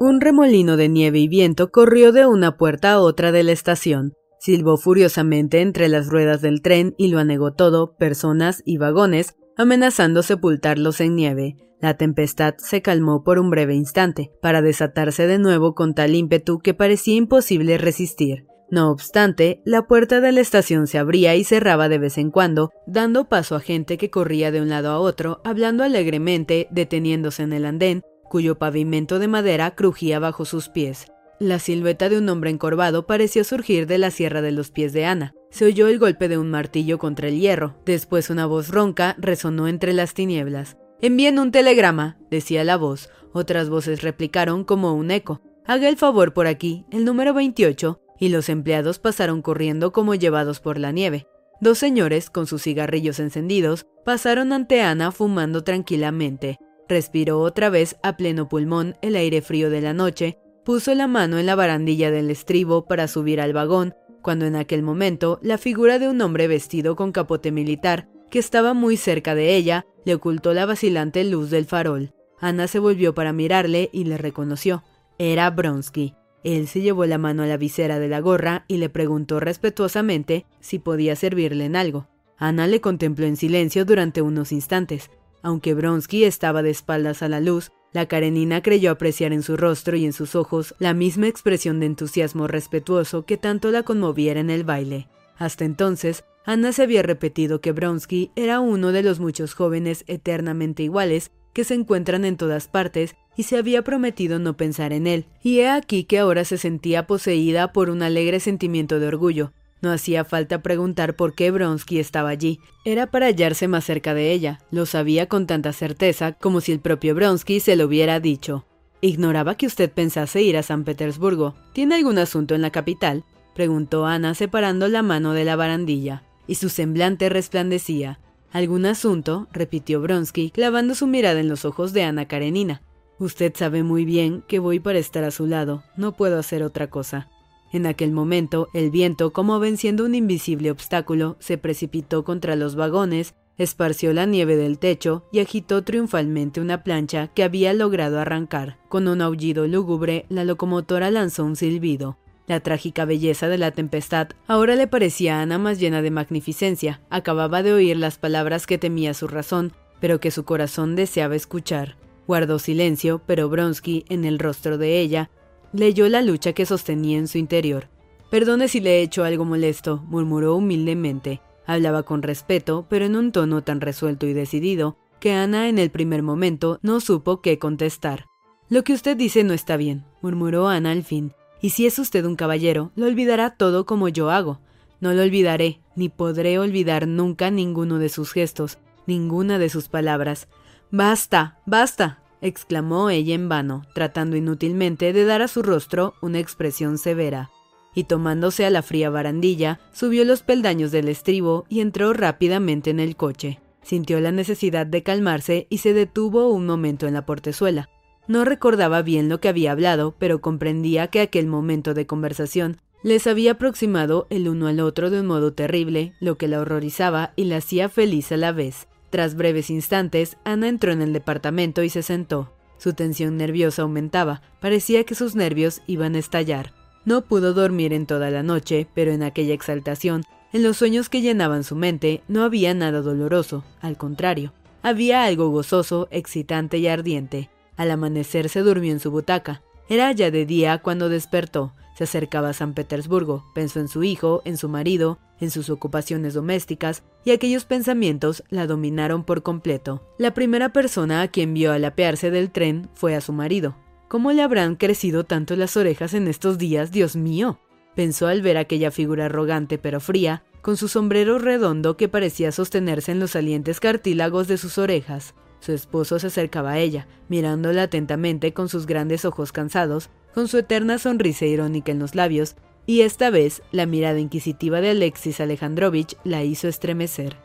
Un 0.00 0.22
remolino 0.22 0.78
de 0.78 0.88
nieve 0.88 1.18
y 1.18 1.28
viento 1.28 1.70
corrió 1.70 2.12
de 2.12 2.26
una 2.26 2.56
puerta 2.56 2.92
a 2.92 3.00
otra 3.00 3.30
de 3.30 3.42
la 3.42 3.52
estación. 3.52 4.14
Silbó 4.38 4.78
furiosamente 4.78 5.60
entre 5.60 5.90
las 5.90 6.08
ruedas 6.08 6.40
del 6.40 6.62
tren 6.62 6.94
y 6.96 7.08
lo 7.08 7.18
anegó 7.18 7.52
todo, 7.52 7.94
personas 7.96 8.62
y 8.64 8.78
vagones, 8.78 9.36
amenazando 9.60 10.22
sepultarlos 10.22 11.02
en 11.02 11.16
nieve. 11.16 11.56
La 11.80 11.98
tempestad 11.98 12.54
se 12.56 12.80
calmó 12.80 13.22
por 13.22 13.38
un 13.38 13.50
breve 13.50 13.74
instante, 13.74 14.30
para 14.40 14.62
desatarse 14.62 15.26
de 15.26 15.38
nuevo 15.38 15.74
con 15.74 15.94
tal 15.94 16.14
ímpetu 16.14 16.60
que 16.60 16.72
parecía 16.72 17.16
imposible 17.16 17.76
resistir. 17.76 18.46
No 18.70 18.90
obstante, 18.90 19.60
la 19.66 19.86
puerta 19.86 20.22
de 20.22 20.32
la 20.32 20.40
estación 20.40 20.86
se 20.86 20.96
abría 20.96 21.36
y 21.36 21.44
cerraba 21.44 21.90
de 21.90 21.98
vez 21.98 22.16
en 22.16 22.30
cuando, 22.30 22.70
dando 22.86 23.28
paso 23.28 23.54
a 23.54 23.60
gente 23.60 23.98
que 23.98 24.08
corría 24.08 24.50
de 24.50 24.62
un 24.62 24.70
lado 24.70 24.90
a 24.90 24.98
otro, 24.98 25.42
hablando 25.44 25.84
alegremente, 25.84 26.66
deteniéndose 26.70 27.42
en 27.42 27.52
el 27.52 27.66
andén, 27.66 28.00
cuyo 28.30 28.58
pavimento 28.58 29.18
de 29.18 29.28
madera 29.28 29.74
crujía 29.74 30.20
bajo 30.20 30.46
sus 30.46 30.70
pies. 30.70 31.06
La 31.38 31.58
silueta 31.58 32.08
de 32.08 32.16
un 32.16 32.28
hombre 32.30 32.48
encorvado 32.48 33.06
pareció 33.06 33.44
surgir 33.44 33.86
de 33.86 33.98
la 33.98 34.10
sierra 34.10 34.40
de 34.40 34.52
los 34.52 34.70
pies 34.70 34.94
de 34.94 35.04
Ana. 35.04 35.34
Se 35.50 35.64
oyó 35.64 35.88
el 35.88 35.98
golpe 35.98 36.28
de 36.28 36.38
un 36.38 36.50
martillo 36.50 36.98
contra 36.98 37.28
el 37.28 37.38
hierro. 37.38 37.76
Después 37.84 38.30
una 38.30 38.46
voz 38.46 38.68
ronca 38.68 39.16
resonó 39.18 39.68
entre 39.68 39.92
las 39.92 40.14
tinieblas. 40.14 40.76
Envíen 41.00 41.38
un 41.38 41.50
telegrama, 41.50 42.18
decía 42.30 42.64
la 42.64 42.76
voz. 42.76 43.10
Otras 43.32 43.68
voces 43.68 44.02
replicaron 44.02 44.64
como 44.64 44.94
un 44.94 45.10
eco. 45.10 45.40
Haga 45.66 45.88
el 45.88 45.96
favor 45.96 46.32
por 46.32 46.46
aquí, 46.46 46.84
el 46.90 47.04
número 47.04 47.34
28, 47.34 48.00
y 48.18 48.28
los 48.28 48.48
empleados 48.48 48.98
pasaron 48.98 49.42
corriendo 49.42 49.92
como 49.92 50.14
llevados 50.14 50.60
por 50.60 50.78
la 50.78 50.92
nieve. 50.92 51.26
Dos 51.60 51.78
señores, 51.78 52.30
con 52.30 52.46
sus 52.46 52.62
cigarrillos 52.62 53.20
encendidos, 53.20 53.86
pasaron 54.04 54.52
ante 54.52 54.80
Ana 54.80 55.12
fumando 55.12 55.62
tranquilamente. 55.64 56.58
Respiró 56.88 57.40
otra 57.40 57.70
vez 57.70 57.96
a 58.02 58.16
pleno 58.16 58.48
pulmón 58.48 58.96
el 59.02 59.16
aire 59.16 59.42
frío 59.42 59.70
de 59.70 59.80
la 59.80 59.92
noche 59.92 60.38
Puso 60.64 60.94
la 60.94 61.06
mano 61.06 61.38
en 61.38 61.46
la 61.46 61.54
barandilla 61.54 62.10
del 62.10 62.30
estribo 62.30 62.84
para 62.84 63.08
subir 63.08 63.40
al 63.40 63.52
vagón 63.52 63.94
cuando 64.22 64.46
en 64.46 64.56
aquel 64.56 64.82
momento 64.82 65.38
la 65.42 65.58
figura 65.58 65.98
de 65.98 66.08
un 66.08 66.20
hombre 66.20 66.48
vestido 66.48 66.96
con 66.96 67.12
capote 67.12 67.52
militar, 67.52 68.08
que 68.30 68.38
estaba 68.38 68.74
muy 68.74 68.96
cerca 68.96 69.34
de 69.34 69.56
ella, 69.56 69.86
le 70.04 70.14
ocultó 70.14 70.54
la 70.54 70.66
vacilante 70.66 71.24
luz 71.24 71.50
del 71.50 71.66
farol. 71.66 72.12
Ana 72.38 72.68
se 72.68 72.78
volvió 72.78 73.14
para 73.14 73.32
mirarle 73.32 73.90
y 73.92 74.04
le 74.04 74.16
reconoció. 74.16 74.82
Era 75.18 75.50
Bronsky. 75.50 76.14
Él 76.42 76.68
se 76.68 76.80
llevó 76.80 77.04
la 77.04 77.18
mano 77.18 77.42
a 77.42 77.46
la 77.46 77.58
visera 77.58 77.98
de 77.98 78.08
la 78.08 78.20
gorra 78.20 78.64
y 78.66 78.78
le 78.78 78.88
preguntó 78.88 79.40
respetuosamente 79.40 80.46
si 80.60 80.78
podía 80.78 81.16
servirle 81.16 81.66
en 81.66 81.76
algo. 81.76 82.08
Ana 82.38 82.66
le 82.66 82.80
contempló 82.80 83.26
en 83.26 83.36
silencio 83.36 83.84
durante 83.84 84.22
unos 84.22 84.52
instantes. 84.52 85.10
Aunque 85.42 85.74
Bronsky 85.74 86.24
estaba 86.24 86.62
de 86.62 86.70
espaldas 86.70 87.22
a 87.22 87.28
la 87.28 87.40
luz, 87.40 87.72
la 87.92 88.06
Karenina 88.06 88.62
creyó 88.62 88.90
apreciar 88.90 89.32
en 89.32 89.42
su 89.42 89.56
rostro 89.56 89.96
y 89.96 90.04
en 90.04 90.12
sus 90.12 90.34
ojos 90.34 90.74
la 90.78 90.94
misma 90.94 91.28
expresión 91.28 91.80
de 91.80 91.86
entusiasmo 91.86 92.46
respetuoso 92.46 93.24
que 93.24 93.36
tanto 93.36 93.70
la 93.70 93.82
conmoviera 93.82 94.40
en 94.40 94.50
el 94.50 94.64
baile. 94.64 95.08
Hasta 95.36 95.64
entonces, 95.64 96.24
Ana 96.44 96.72
se 96.72 96.82
había 96.82 97.02
repetido 97.02 97.60
que 97.60 97.72
Bronsky 97.72 98.30
era 98.36 98.60
uno 98.60 98.92
de 98.92 99.02
los 99.02 99.20
muchos 99.20 99.54
jóvenes 99.54 100.04
eternamente 100.06 100.82
iguales 100.82 101.30
que 101.52 101.64
se 101.64 101.74
encuentran 101.74 102.24
en 102.24 102.36
todas 102.36 102.68
partes 102.68 103.16
y 103.36 103.44
se 103.44 103.56
había 103.56 103.82
prometido 103.82 104.38
no 104.38 104.56
pensar 104.56 104.92
en 104.92 105.06
él. 105.06 105.26
Y 105.42 105.60
he 105.60 105.68
aquí 105.68 106.04
que 106.04 106.18
ahora 106.18 106.44
se 106.44 106.58
sentía 106.58 107.06
poseída 107.06 107.72
por 107.72 107.90
un 107.90 108.02
alegre 108.02 108.40
sentimiento 108.40 109.00
de 109.00 109.06
orgullo. 109.08 109.52
No 109.82 109.90
hacía 109.90 110.24
falta 110.24 110.62
preguntar 110.62 111.16
por 111.16 111.34
qué 111.34 111.50
Bronsky 111.50 111.98
estaba 111.98 112.28
allí. 112.28 112.60
Era 112.84 113.10
para 113.10 113.26
hallarse 113.26 113.68
más 113.68 113.84
cerca 113.84 114.14
de 114.14 114.32
ella. 114.32 114.60
Lo 114.70 114.86
sabía 114.86 115.26
con 115.26 115.46
tanta 115.46 115.72
certeza 115.72 116.32
como 116.32 116.60
si 116.60 116.72
el 116.72 116.80
propio 116.80 117.14
Bronsky 117.14 117.60
se 117.60 117.76
lo 117.76 117.86
hubiera 117.86 118.20
dicho. 118.20 118.66
Ignoraba 119.00 119.54
que 119.54 119.66
usted 119.66 119.90
pensase 119.90 120.42
ir 120.42 120.58
a 120.58 120.62
San 120.62 120.84
Petersburgo. 120.84 121.54
¿Tiene 121.72 121.94
algún 121.94 122.18
asunto 122.18 122.54
en 122.54 122.62
la 122.62 122.70
capital? 122.70 123.24
preguntó 123.54 124.06
Ana 124.06 124.34
separando 124.34 124.88
la 124.88 125.02
mano 125.02 125.32
de 125.32 125.44
la 125.44 125.56
barandilla, 125.56 126.22
y 126.46 126.56
su 126.56 126.68
semblante 126.68 127.28
resplandecía. 127.30 128.20
¿Algún 128.52 128.84
asunto? 128.84 129.48
repitió 129.52 130.00
Bronsky, 130.02 130.50
clavando 130.50 130.94
su 130.94 131.06
mirada 131.06 131.40
en 131.40 131.48
los 131.48 131.64
ojos 131.64 131.92
de 131.92 132.02
Ana 132.02 132.26
Karenina. 132.26 132.82
Usted 133.18 133.52
sabe 133.54 133.82
muy 133.82 134.04
bien 134.04 134.42
que 134.48 134.58
voy 134.58 134.80
para 134.80 134.98
estar 134.98 135.24
a 135.24 135.30
su 135.30 135.46
lado, 135.46 135.82
no 135.96 136.12
puedo 136.12 136.38
hacer 136.38 136.62
otra 136.62 136.88
cosa. 136.88 137.28
En 137.72 137.86
aquel 137.86 138.12
momento, 138.12 138.68
el 138.74 138.90
viento, 138.90 139.32
como 139.32 139.60
venciendo 139.60 140.04
un 140.04 140.14
invisible 140.14 140.70
obstáculo, 140.70 141.36
se 141.38 141.56
precipitó 141.56 142.24
contra 142.24 142.56
los 142.56 142.74
vagones, 142.74 143.34
esparció 143.58 144.12
la 144.12 144.26
nieve 144.26 144.56
del 144.56 144.78
techo 144.78 145.24
y 145.32 145.38
agitó 145.38 145.84
triunfalmente 145.84 146.60
una 146.60 146.82
plancha 146.82 147.28
que 147.28 147.44
había 147.44 147.72
logrado 147.72 148.18
arrancar. 148.18 148.78
Con 148.88 149.06
un 149.06 149.22
aullido 149.22 149.66
lúgubre, 149.66 150.26
la 150.28 150.44
locomotora 150.44 151.10
lanzó 151.10 151.44
un 151.44 151.56
silbido. 151.56 152.18
La 152.48 152.58
trágica 152.58 153.04
belleza 153.04 153.46
de 153.46 153.58
la 153.58 153.70
tempestad 153.70 154.30
ahora 154.48 154.74
le 154.74 154.88
parecía 154.88 155.38
a 155.38 155.42
Ana 155.42 155.58
más 155.58 155.78
llena 155.78 156.02
de 156.02 156.10
magnificencia. 156.10 157.00
Acababa 157.08 157.62
de 157.62 157.72
oír 157.72 157.96
las 157.96 158.18
palabras 158.18 158.66
que 158.66 158.78
temía 158.78 159.14
su 159.14 159.28
razón, 159.28 159.72
pero 160.00 160.18
que 160.18 160.32
su 160.32 160.44
corazón 160.44 160.96
deseaba 160.96 161.36
escuchar. 161.36 161.96
Guardó 162.26 162.58
silencio, 162.58 163.22
pero 163.24 163.48
Bronsky, 163.48 164.04
en 164.08 164.24
el 164.24 164.40
rostro 164.40 164.78
de 164.78 165.00
ella, 165.00 165.30
leyó 165.72 166.08
la 166.08 166.22
lucha 166.22 166.52
que 166.52 166.66
sostenía 166.66 167.18
en 167.18 167.28
su 167.28 167.38
interior. 167.38 167.88
Perdone 168.30 168.68
si 168.68 168.80
le 168.80 168.98
he 168.98 169.02
hecho 169.02 169.24
algo 169.24 169.44
molesto, 169.44 170.02
murmuró 170.06 170.54
humildemente. 170.54 171.40
Hablaba 171.66 172.02
con 172.02 172.22
respeto, 172.22 172.86
pero 172.88 173.04
en 173.04 173.16
un 173.16 173.32
tono 173.32 173.62
tan 173.62 173.80
resuelto 173.80 174.26
y 174.26 174.32
decidido, 174.32 174.96
que 175.20 175.32
Ana 175.32 175.68
en 175.68 175.78
el 175.78 175.90
primer 175.90 176.22
momento 176.22 176.78
no 176.82 177.00
supo 177.00 177.40
qué 177.40 177.58
contestar. 177.58 178.26
Lo 178.68 178.84
que 178.84 178.92
usted 178.92 179.16
dice 179.16 179.44
no 179.44 179.52
está 179.52 179.76
bien, 179.76 180.04
murmuró 180.22 180.68
Ana 180.68 180.92
al 180.92 181.02
fin. 181.02 181.32
Y 181.60 181.70
si 181.70 181.86
es 181.86 181.98
usted 181.98 182.24
un 182.24 182.36
caballero, 182.36 182.92
lo 182.94 183.06
olvidará 183.06 183.56
todo 183.56 183.84
como 183.84 184.08
yo 184.08 184.30
hago. 184.30 184.60
No 185.00 185.12
lo 185.12 185.22
olvidaré, 185.22 185.80
ni 185.96 186.08
podré 186.08 186.58
olvidar 186.58 187.06
nunca 187.06 187.50
ninguno 187.50 187.98
de 187.98 188.08
sus 188.08 188.32
gestos, 188.32 188.78
ninguna 189.06 189.58
de 189.58 189.68
sus 189.68 189.88
palabras. 189.88 190.48
Basta, 190.90 191.58
basta, 191.66 192.22
exclamó 192.42 193.10
ella 193.10 193.34
en 193.34 193.48
vano, 193.48 193.82
tratando 193.94 194.36
inútilmente 194.36 195.12
de 195.12 195.24
dar 195.24 195.42
a 195.42 195.48
su 195.48 195.62
rostro 195.62 196.14
una 196.20 196.38
expresión 196.38 196.98
severa. 196.98 197.50
Y 197.94 198.04
tomándose 198.04 198.64
a 198.64 198.70
la 198.70 198.82
fría 198.82 199.10
barandilla, 199.10 199.80
subió 199.92 200.24
los 200.24 200.42
peldaños 200.42 200.92
del 200.92 201.08
estribo 201.08 201.64
y 201.68 201.80
entró 201.80 202.12
rápidamente 202.12 202.90
en 202.90 203.00
el 203.00 203.16
coche. 203.16 203.60
Sintió 203.82 204.20
la 204.20 204.30
necesidad 204.30 204.86
de 204.86 205.02
calmarse 205.02 205.66
y 205.70 205.78
se 205.78 205.92
detuvo 205.92 206.48
un 206.48 206.66
momento 206.66 207.06
en 207.06 207.14
la 207.14 207.26
portezuela. 207.26 207.88
No 208.28 208.44
recordaba 208.44 209.02
bien 209.02 209.28
lo 209.28 209.40
que 209.40 209.48
había 209.48 209.72
hablado, 209.72 210.14
pero 210.18 210.40
comprendía 210.40 211.08
que 211.08 211.20
aquel 211.20 211.46
momento 211.46 211.94
de 211.94 212.06
conversación 212.06 212.76
les 213.02 213.26
había 213.26 213.52
aproximado 213.52 214.26
el 214.30 214.48
uno 214.48 214.66
al 214.66 214.80
otro 214.80 215.10
de 215.10 215.20
un 215.20 215.26
modo 215.26 215.54
terrible, 215.54 216.12
lo 216.20 216.36
que 216.36 216.48
la 216.48 216.60
horrorizaba 216.60 217.32
y 217.34 217.44
la 217.44 217.56
hacía 217.56 217.88
feliz 217.88 218.30
a 218.30 218.36
la 218.36 218.52
vez. 218.52 218.86
Tras 219.10 219.34
breves 219.34 219.70
instantes, 219.70 220.36
Ana 220.44 220.68
entró 220.68 220.92
en 220.92 221.02
el 221.02 221.12
departamento 221.12 221.82
y 221.82 221.90
se 221.90 222.02
sentó. 222.02 222.52
Su 222.78 222.94
tensión 222.94 223.36
nerviosa 223.36 223.82
aumentaba, 223.82 224.40
parecía 224.60 225.04
que 225.04 225.14
sus 225.14 225.34
nervios 225.34 225.82
iban 225.86 226.14
a 226.14 226.18
estallar. 226.18 226.72
No 227.04 227.22
pudo 227.22 227.52
dormir 227.52 227.92
en 227.92 228.06
toda 228.06 228.30
la 228.30 228.42
noche, 228.42 228.86
pero 228.94 229.12
en 229.12 229.22
aquella 229.22 229.54
exaltación, 229.54 230.24
en 230.52 230.62
los 230.62 230.76
sueños 230.76 231.08
que 231.08 231.20
llenaban 231.20 231.64
su 231.64 231.76
mente, 231.76 232.22
no 232.28 232.42
había 232.42 232.72
nada 232.72 233.02
doloroso, 233.02 233.64
al 233.80 233.96
contrario, 233.96 234.52
había 234.82 235.24
algo 235.24 235.50
gozoso, 235.50 236.08
excitante 236.10 236.78
y 236.78 236.88
ardiente. 236.88 237.50
Al 237.76 237.90
amanecer 237.90 238.48
se 238.48 238.60
durmió 238.60 238.92
en 238.92 239.00
su 239.00 239.10
butaca. 239.10 239.62
Era 239.90 240.12
ya 240.12 240.30
de 240.30 240.46
día 240.46 240.78
cuando 240.78 241.08
despertó. 241.08 241.72
Se 241.96 242.04
acercaba 242.04 242.50
a 242.50 242.52
San 242.52 242.74
Petersburgo, 242.74 243.44
pensó 243.54 243.80
en 243.80 243.88
su 243.88 244.04
hijo, 244.04 244.40
en 244.44 244.56
su 244.56 244.68
marido, 244.68 245.18
en 245.40 245.50
sus 245.50 245.68
ocupaciones 245.68 246.32
domésticas, 246.32 247.02
y 247.24 247.32
aquellos 247.32 247.64
pensamientos 247.64 248.44
la 248.50 248.68
dominaron 248.68 249.24
por 249.24 249.42
completo. 249.42 250.00
La 250.16 250.32
primera 250.32 250.72
persona 250.72 251.22
a 251.22 251.28
quien 251.28 251.54
vio 251.54 251.72
al 251.72 251.84
apearse 251.84 252.30
del 252.30 252.52
tren 252.52 252.88
fue 252.94 253.16
a 253.16 253.20
su 253.20 253.32
marido. 253.32 253.76
¿Cómo 254.06 254.30
le 254.30 254.42
habrán 254.42 254.76
crecido 254.76 255.24
tanto 255.24 255.56
las 255.56 255.76
orejas 255.76 256.14
en 256.14 256.28
estos 256.28 256.56
días, 256.56 256.92
Dios 256.92 257.16
mío? 257.16 257.58
pensó 257.96 258.28
al 258.28 258.42
ver 258.42 258.58
aquella 258.58 258.92
figura 258.92 259.26
arrogante 259.26 259.76
pero 259.76 259.98
fría, 259.98 260.44
con 260.62 260.76
su 260.76 260.86
sombrero 260.86 261.40
redondo 261.40 261.96
que 261.96 262.08
parecía 262.08 262.52
sostenerse 262.52 263.10
en 263.10 263.18
los 263.18 263.32
salientes 263.32 263.80
cartílagos 263.80 264.46
de 264.46 264.56
sus 264.56 264.78
orejas. 264.78 265.34
Su 265.60 265.72
esposo 265.72 266.18
se 266.18 266.28
acercaba 266.28 266.72
a 266.72 266.78
ella, 266.78 267.06
mirándola 267.28 267.84
atentamente 267.84 268.52
con 268.52 268.68
sus 268.68 268.86
grandes 268.86 269.24
ojos 269.24 269.52
cansados, 269.52 270.10
con 270.34 270.48
su 270.48 270.58
eterna 270.58 270.98
sonrisa 270.98 271.46
irónica 271.46 271.92
en 271.92 271.98
los 271.98 272.14
labios, 272.14 272.56
y 272.86 273.02
esta 273.02 273.30
vez 273.30 273.62
la 273.70 273.86
mirada 273.86 274.18
inquisitiva 274.18 274.80
de 274.80 274.90
Alexis 274.90 275.40
Alejandrovich 275.40 276.16
la 276.24 276.42
hizo 276.42 276.66
estremecer. 276.66 277.36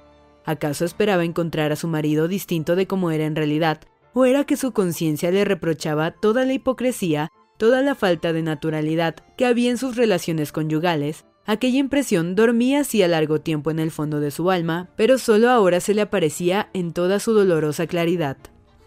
¿Acaso 0.45 0.85
esperaba 0.85 1.25
encontrar 1.25 1.71
a 1.71 1.75
su 1.75 1.87
marido 1.87 2.27
distinto 2.27 2.75
de 2.75 2.87
como 2.87 3.11
era 3.11 3.25
en 3.25 3.35
realidad, 3.35 3.81
o 4.13 4.25
era 4.25 4.45
que 4.45 4.57
su 4.57 4.71
conciencia 4.71 5.29
le 5.31 5.43
reprochaba 5.43 6.11
toda 6.11 6.45
la 6.45 6.53
hipocresía, 6.53 7.31
toda 7.57 7.81
la 7.81 7.95
falta 7.95 8.31
de 8.31 8.43
naturalidad 8.43 9.15
que 9.37 9.45
había 9.45 9.69
en 9.69 9.77
sus 9.77 9.95
relaciones 9.95 10.51
conyugales, 10.51 11.25
Aquella 11.47 11.77
impresión 11.77 12.35
dormía 12.35 12.79
hacía 12.79 13.07
largo 13.07 13.39
tiempo 13.39 13.69
en 13.69 13.77
el 13.77 13.91
fondo 13.91 14.19
de 14.19 14.31
su 14.31 14.49
alma, 14.49 14.89
pero 14.95 15.19
solo 15.19 15.51
ahora 15.51 15.79
se 15.79 15.93
le 15.93 16.01
aparecía 16.01 16.69
en 16.73 16.91
toda 16.91 17.19
su 17.19 17.33
dolorosa 17.33 17.85
claridad. 17.85 18.37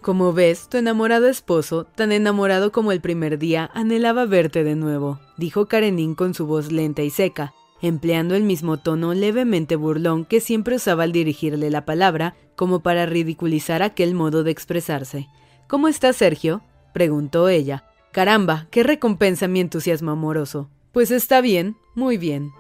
Como 0.00 0.32
ves, 0.32 0.68
tu 0.68 0.76
enamorado 0.76 1.28
esposo, 1.28 1.84
tan 1.84 2.10
enamorado 2.10 2.72
como 2.72 2.90
el 2.90 3.00
primer 3.00 3.38
día, 3.38 3.70
anhelaba 3.74 4.26
verte 4.26 4.64
de 4.64 4.74
nuevo, 4.74 5.20
dijo 5.36 5.66
Karenin 5.66 6.14
con 6.14 6.34
su 6.34 6.46
voz 6.46 6.72
lenta 6.72 7.02
y 7.02 7.10
seca, 7.10 7.52
empleando 7.80 8.34
el 8.34 8.42
mismo 8.42 8.78
tono 8.78 9.14
levemente 9.14 9.76
burlón 9.76 10.24
que 10.24 10.40
siempre 10.40 10.76
usaba 10.76 11.04
al 11.04 11.12
dirigirle 11.12 11.70
la 11.70 11.84
palabra, 11.84 12.34
como 12.56 12.80
para 12.80 13.06
ridiculizar 13.06 13.82
aquel 13.82 14.14
modo 14.14 14.42
de 14.42 14.50
expresarse. 14.50 15.28
¿Cómo 15.68 15.86
está 15.86 16.12
Sergio? 16.12 16.62
preguntó 16.92 17.48
ella. 17.48 17.84
Caramba, 18.10 18.66
qué 18.70 18.82
recompensa 18.82 19.46
mi 19.46 19.60
entusiasmo 19.60 20.10
amoroso. 20.10 20.70
Pues 20.92 21.10
está 21.10 21.40
bien, 21.40 21.76
muy 21.94 22.16
bien. 22.18 22.50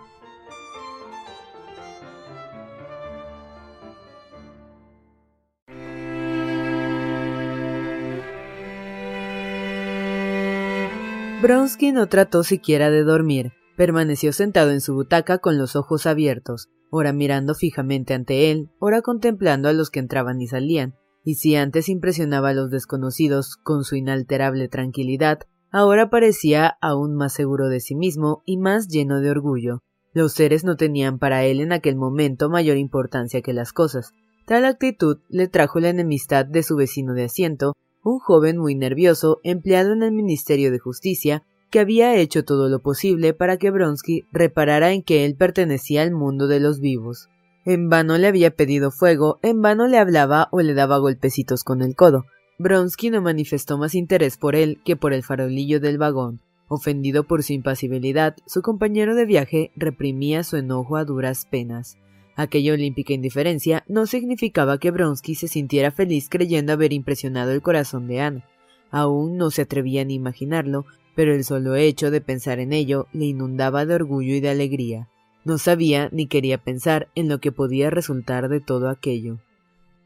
Bronsky 11.40 11.92
no 11.92 12.08
trató 12.08 12.42
siquiera 12.42 12.90
de 12.90 13.04
dormir. 13.04 13.52
Permaneció 13.76 14.32
sentado 14.32 14.72
en 14.72 14.80
su 14.80 14.94
butaca 14.94 15.38
con 15.38 15.56
los 15.56 15.76
ojos 15.76 16.04
abiertos, 16.04 16.68
ora 16.90 17.12
mirando 17.12 17.54
fijamente 17.54 18.12
ante 18.12 18.50
él, 18.50 18.70
ora 18.80 19.02
contemplando 19.02 19.68
a 19.68 19.72
los 19.72 19.90
que 19.90 20.00
entraban 20.00 20.40
y 20.40 20.48
salían, 20.48 20.96
y 21.22 21.36
si 21.36 21.54
antes 21.54 21.88
impresionaba 21.88 22.48
a 22.48 22.54
los 22.54 22.70
desconocidos 22.70 23.56
con 23.62 23.84
su 23.84 23.94
inalterable 23.94 24.66
tranquilidad, 24.66 25.38
ahora 25.70 26.10
parecía 26.10 26.76
aún 26.80 27.14
más 27.14 27.32
seguro 27.32 27.68
de 27.68 27.80
sí 27.80 27.94
mismo 27.94 28.42
y 28.44 28.56
más 28.56 28.88
lleno 28.88 29.20
de 29.20 29.30
orgullo. 29.30 29.82
Los 30.12 30.32
seres 30.32 30.64
no 30.64 30.76
tenían 30.76 31.18
para 31.18 31.44
él 31.44 31.60
en 31.60 31.72
aquel 31.72 31.96
momento 31.96 32.48
mayor 32.48 32.76
importancia 32.76 33.42
que 33.42 33.52
las 33.52 33.72
cosas. 33.72 34.12
Tal 34.46 34.64
actitud 34.64 35.18
le 35.28 35.48
trajo 35.48 35.78
la 35.80 35.90
enemistad 35.90 36.46
de 36.46 36.62
su 36.62 36.76
vecino 36.76 37.12
de 37.14 37.24
asiento, 37.24 37.74
un 38.02 38.18
joven 38.18 38.56
muy 38.56 38.74
nervioso, 38.74 39.40
empleado 39.42 39.92
en 39.92 40.02
el 40.02 40.12
Ministerio 40.12 40.70
de 40.72 40.78
Justicia, 40.78 41.42
que 41.70 41.80
había 41.80 42.16
hecho 42.16 42.44
todo 42.44 42.68
lo 42.68 42.80
posible 42.80 43.34
para 43.34 43.58
que 43.58 43.70
Bronsky 43.70 44.24
reparara 44.32 44.92
en 44.92 45.02
que 45.02 45.24
él 45.24 45.36
pertenecía 45.36 46.02
al 46.02 46.12
mundo 46.12 46.46
de 46.46 46.60
los 46.60 46.80
vivos. 46.80 47.28
En 47.64 47.90
vano 47.90 48.16
le 48.16 48.26
había 48.26 48.56
pedido 48.56 48.90
fuego, 48.90 49.38
en 49.42 49.60
vano 49.60 49.86
le 49.86 49.98
hablaba 49.98 50.48
o 50.50 50.62
le 50.62 50.72
daba 50.72 50.96
golpecitos 50.98 51.64
con 51.64 51.82
el 51.82 51.94
codo. 51.94 52.24
Bronsky 52.60 53.10
no 53.10 53.22
manifestó 53.22 53.78
más 53.78 53.94
interés 53.94 54.36
por 54.36 54.56
él 54.56 54.80
que 54.84 54.96
por 54.96 55.12
el 55.12 55.22
farolillo 55.22 55.78
del 55.78 55.96
vagón. 55.96 56.40
Ofendido 56.66 57.22
por 57.22 57.44
su 57.44 57.52
impasibilidad, 57.52 58.36
su 58.46 58.62
compañero 58.62 59.14
de 59.14 59.26
viaje 59.26 59.70
reprimía 59.76 60.42
su 60.42 60.56
enojo 60.56 60.96
a 60.96 61.04
duras 61.04 61.46
penas. 61.48 61.96
Aquella 62.34 62.72
olímpica 62.72 63.12
indiferencia 63.12 63.84
no 63.86 64.06
significaba 64.06 64.78
que 64.78 64.90
Bronsky 64.90 65.36
se 65.36 65.46
sintiera 65.46 65.92
feliz 65.92 66.28
creyendo 66.28 66.72
haber 66.72 66.92
impresionado 66.92 67.52
el 67.52 67.62
corazón 67.62 68.08
de 68.08 68.20
Anna. 68.20 68.44
Aún 68.90 69.36
no 69.36 69.50
se 69.50 69.62
atrevía 69.62 70.04
ni 70.04 70.14
imaginarlo, 70.14 70.84
pero 71.14 71.34
el 71.34 71.44
solo 71.44 71.76
hecho 71.76 72.10
de 72.10 72.20
pensar 72.20 72.58
en 72.58 72.72
ello 72.72 73.06
le 73.12 73.26
inundaba 73.26 73.86
de 73.86 73.94
orgullo 73.94 74.34
y 74.34 74.40
de 74.40 74.50
alegría. 74.50 75.08
No 75.44 75.58
sabía 75.58 76.08
ni 76.12 76.26
quería 76.26 76.58
pensar 76.58 77.08
en 77.14 77.28
lo 77.28 77.38
que 77.38 77.52
podía 77.52 77.88
resultar 77.90 78.48
de 78.48 78.60
todo 78.60 78.88
aquello. 78.88 79.38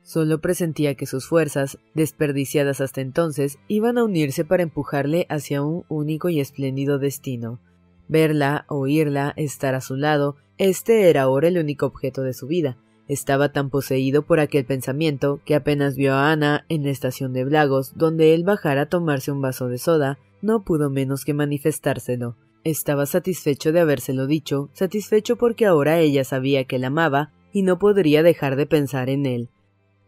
Solo 0.03 0.41
presentía 0.41 0.95
que 0.95 1.07
sus 1.07 1.27
fuerzas, 1.27 1.79
desperdiciadas 1.95 2.81
hasta 2.81 3.01
entonces, 3.01 3.59
iban 3.69 3.99
a 3.99 4.05
unirse 4.05 4.45
para 4.45 4.65
empujarle 4.65 5.27
hacia 5.29 5.63
un 5.63 5.85
único 5.89 6.29
y 6.29 6.41
espléndido 6.41 6.99
destino. 6.99 7.61
Verla, 8.09 8.65
oírla, 8.69 9.33
estar 9.37 9.75
a 9.75 9.81
su 9.81 9.97
lado, 9.97 10.37
este 10.59 11.09
era 11.09 11.23
ahora 11.23 11.49
el 11.49 11.59
único 11.59 11.87
objeto 11.87 12.23
de 12.23 12.35
su 12.35 12.47
vida. 12.47 12.77
Estaba 13.09 13.53
tan 13.53 13.71
poseído 13.71 14.23
por 14.23 14.41
aquel 14.41 14.65
pensamiento 14.65 15.41
que 15.45 15.55
apenas 15.55 15.97
vio 15.97 16.15
a 16.15 16.31
Ana 16.33 16.65
en 16.69 16.85
la 16.85 16.91
estación 16.91 17.33
de 17.33 17.45
Blagos, 17.45 17.93
donde 17.97 18.35
él 18.35 18.45
bajara 18.45 18.83
a 18.83 18.89
tomarse 18.89 19.31
un 19.31 19.41
vaso 19.41 19.69
de 19.69 19.79
soda, 19.79 20.19
no 20.41 20.65
pudo 20.65 20.91
menos 20.91 21.25
que 21.25 21.35
manifestárselo. 21.35 22.37
Estaba 22.65 23.07
satisfecho 23.07 23.73
de 23.73 23.81
habérselo 23.81 24.27
dicho, 24.27 24.69
satisfecho 24.73 25.37
porque 25.37 25.67
ahora 25.67 25.99
ella 25.99 26.25
sabía 26.25 26.65
que 26.65 26.79
la 26.79 26.89
amaba 26.89 27.33
y 27.53 27.63
no 27.63 27.79
podría 27.79 28.23
dejar 28.23 28.57
de 28.57 28.67
pensar 28.67 29.09
en 29.09 29.27
él. 29.27 29.49